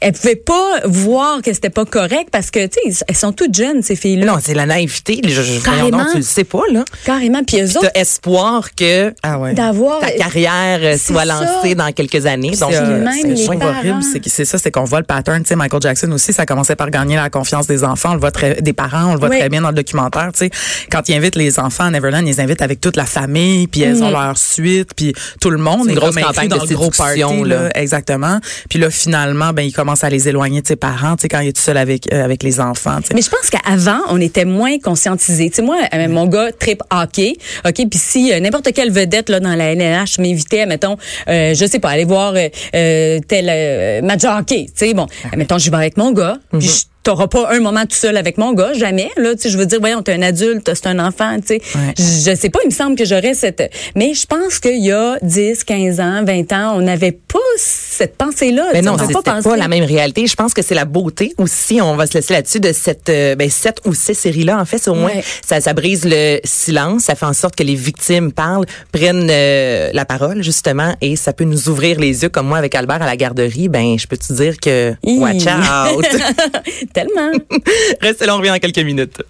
elles 0.00 0.12
pouvaient 0.12 0.36
pas 0.36 0.80
voir 0.84 1.42
que 1.42 1.52
c'était 1.52 1.70
pas 1.70 1.84
correct 1.84 2.28
parce 2.30 2.50
que 2.50 2.66
tu 2.66 2.92
sais, 2.92 3.04
elles 3.08 3.16
sont 3.16 3.32
toutes 3.32 3.54
jeunes 3.56 3.82
ces 3.82 3.96
filles-là. 3.96 4.26
Non, 4.26 4.38
c'est 4.42 4.54
la 4.54 4.66
naïveté. 4.66 5.20
Je, 5.24 5.42
je, 5.42 5.60
Carrément. 5.62 5.98
donc, 5.98 6.10
tu 6.12 6.16
le 6.18 6.22
sais 6.22 6.44
pas, 6.44 6.62
là. 6.72 6.84
Carrément. 7.04 7.42
Puis 7.44 7.60
eux 7.60 7.76
autres, 7.78 7.90
espoir 7.94 8.74
que 8.74 9.12
Ah 9.22 9.38
ouais. 9.38 9.54
d'avoir. 9.54 10.00
ta 10.00 10.10
carrière 10.12 10.98
soit 10.98 11.24
ça. 11.24 11.24
lancée 11.24 11.74
dans 11.74 11.90
quelques 11.92 12.26
années. 12.26 12.50
Donc, 12.56 12.72
C'est, 12.72 13.48
horrible, 13.48 14.00
c'est 14.26 14.44
ça, 14.44 14.58
c'est 14.58 14.70
qu'on 14.70 14.84
voit 14.84 15.00
le 15.00 15.04
pattern. 15.06 15.42
Tu 15.42 15.48
sais, 15.48 15.56
Michael 15.56 15.80
Jackson 15.82 16.10
aussi, 16.12 16.32
ça 16.32 16.46
commençait 16.46 16.76
par 16.76 16.90
gagner 16.90 17.16
la 17.16 17.30
confiance 17.30 17.66
des 17.66 17.84
enfants. 17.84 18.10
On 18.10 18.14
le 18.14 18.20
voit 18.20 18.30
très, 18.30 18.60
des 18.62 18.72
parents, 18.72 19.10
on 19.10 19.14
le 19.14 19.18
voit 19.20 19.28
Oui. 19.28 19.38
très 19.38 19.48
bien 19.48 19.60
dans 19.60 19.68
le 19.68 19.74
documentaire. 19.74 20.30
Tu 20.32 20.46
sais, 20.46 20.50
quand 20.90 21.08
ils 21.08 21.14
invitent 21.14 21.36
les 21.36 21.58
enfants 21.58 21.84
à 21.84 21.90
Neverland, 21.90 22.22
ils 22.26 22.30
les 22.30 22.40
invitent 22.40 22.62
avec 22.62 22.80
toute 22.80 22.96
la 22.96 23.04
famille, 23.06 23.21
puis 23.70 23.82
elles 23.82 24.02
ont 24.02 24.10
leur 24.10 24.36
suite, 24.38 24.90
puis 24.96 25.12
tout 25.40 25.50
le 25.50 25.58
monde 25.58 25.86
une 25.86 25.92
est 25.92 25.94
grosse 25.94 26.16
campagne 26.16 26.48
dans 26.48 26.56
de 26.56 26.68
le 26.68 26.74
gros 26.74 26.90
party. 26.90 27.20
là. 27.20 27.44
Là, 27.44 27.70
exactement. 27.74 28.38
Puis 28.68 28.78
là, 28.78 28.90
finalement, 28.90 29.52
ben, 29.52 29.62
il 29.62 29.72
commence 29.72 30.04
à 30.04 30.10
les 30.10 30.28
éloigner 30.28 30.62
de 30.62 30.66
ses 30.66 30.76
parents. 30.76 31.16
Tu 31.16 31.22
sais, 31.22 31.28
quand 31.28 31.40
il 31.40 31.48
est 31.48 31.52
tout 31.52 31.62
seul 31.62 31.76
avec 31.76 32.12
euh, 32.12 32.24
avec 32.24 32.42
les 32.42 32.60
enfants. 32.60 32.98
Mais 33.14 33.22
je 33.22 33.30
pense 33.30 33.50
qu'avant, 33.50 34.00
on 34.08 34.20
était 34.20 34.44
moins 34.44 34.78
conscientisés. 34.78 35.50
Tu 35.50 35.56
sais, 35.56 35.62
moi, 35.62 35.76
euh, 35.94 36.08
mon 36.08 36.26
gars 36.26 36.52
trip 36.52 36.82
hockey, 36.90 37.36
ok, 37.64 37.74
puis 37.74 37.98
si 37.98 38.32
euh, 38.32 38.40
n'importe 38.40 38.72
quelle 38.72 38.90
vedette 38.92 39.28
là 39.28 39.40
dans 39.40 39.54
la 39.54 39.72
LNH 39.72 40.18
m'invitait, 40.18 40.66
mettons, 40.66 40.96
euh, 41.28 41.54
je 41.54 41.66
sais 41.66 41.78
pas, 41.78 41.90
aller 41.90 42.04
voir 42.04 42.34
tel 42.72 43.22
euh, 43.48 44.02
match 44.02 44.22
de 44.22 44.28
hockey, 44.28 44.66
tu 44.66 44.86
sais, 44.86 44.94
bon, 44.94 45.06
mettons, 45.36 45.58
je 45.58 45.70
vais 45.70 45.76
avec 45.76 45.96
mon 45.96 46.12
gars, 46.12 46.38
puis 46.50 46.68
je 46.68 46.84
T'auras 47.02 47.26
pas 47.26 47.48
un 47.52 47.60
moment 47.60 47.82
tout 47.82 47.96
seul 47.96 48.16
avec 48.16 48.38
mon 48.38 48.52
gars, 48.52 48.72
jamais. 48.74 49.10
Là, 49.16 49.34
tu 49.34 49.48
je 49.50 49.58
veux 49.58 49.66
dire, 49.66 49.80
voyons, 49.80 50.02
t'es 50.02 50.12
un 50.12 50.22
adulte, 50.22 50.70
c'est 50.74 50.86
un 50.86 50.98
enfant, 51.00 51.36
tu 51.40 51.58
sais. 51.58 51.62
Ouais. 51.74 51.94
Je, 51.98 52.34
sais 52.36 52.48
pas, 52.48 52.60
il 52.64 52.68
me 52.68 52.72
semble 52.72 52.96
que 52.96 53.04
j'aurais 53.04 53.34
cette. 53.34 53.72
Mais 53.96 54.14
je 54.14 54.24
pense 54.26 54.58
qu'il 54.60 54.82
y 54.84 54.92
a 54.92 55.16
10, 55.22 55.64
15 55.64 56.00
ans, 56.00 56.22
20 56.24 56.52
ans, 56.52 56.74
on 56.76 56.80
n'avait 56.80 57.12
pas 57.12 57.38
cette 57.56 58.16
pensée-là. 58.16 58.68
Mais 58.72 58.80
sais, 58.80 58.86
non, 58.86 58.94
on 58.94 58.98
c'était 58.98 59.14
pas, 59.14 59.22
penser. 59.22 59.56
la 59.56 59.68
même 59.68 59.84
réalité. 59.84 60.26
Je 60.26 60.34
pense 60.36 60.54
que 60.54 60.62
c'est 60.62 60.74
la 60.76 60.84
beauté 60.84 61.34
aussi. 61.38 61.80
On 61.80 61.96
va 61.96 62.06
se 62.06 62.14
laisser 62.14 62.34
là-dessus 62.34 62.60
de 62.60 62.72
cette, 62.72 63.08
euh, 63.08 63.34
ben, 63.34 63.50
sept 63.50 63.78
ou 63.84 63.94
six 63.94 64.14
séries-là. 64.14 64.58
En 64.60 64.64
fait, 64.64 64.78
c'est 64.78 64.90
au 64.90 64.94
moins, 64.94 65.10
Ouais. 65.10 65.24
ça, 65.44 65.60
ça 65.60 65.72
brise 65.72 66.04
le 66.04 66.38
silence. 66.44 67.02
Ça 67.04 67.14
fait 67.16 67.26
en 67.26 67.32
sorte 67.32 67.56
que 67.56 67.64
les 67.64 67.74
victimes 67.74 68.32
parlent, 68.32 68.66
prennent 68.92 69.28
euh, 69.28 69.90
la 69.92 70.04
parole, 70.04 70.42
justement, 70.42 70.94
et 71.00 71.16
ça 71.16 71.32
peut 71.32 71.44
nous 71.44 71.68
ouvrir 71.68 71.98
les 71.98 72.22
yeux, 72.22 72.28
comme 72.28 72.46
moi 72.46 72.58
avec 72.58 72.74
Albert 72.76 73.02
à 73.02 73.06
la 73.06 73.16
garderie. 73.16 73.68
Ben, 73.68 73.98
je 73.98 74.06
peux 74.06 74.16
te 74.16 74.32
dire 74.32 74.56
que, 74.58 74.94
watch 75.04 75.46
out. 75.46 76.06
tellement. 76.92 77.32
Restez 78.00 78.26
là, 78.26 78.34
on 78.34 78.38
revient 78.38 78.50
dans 78.50 78.58
quelques 78.58 78.84
minutes. 78.84 79.22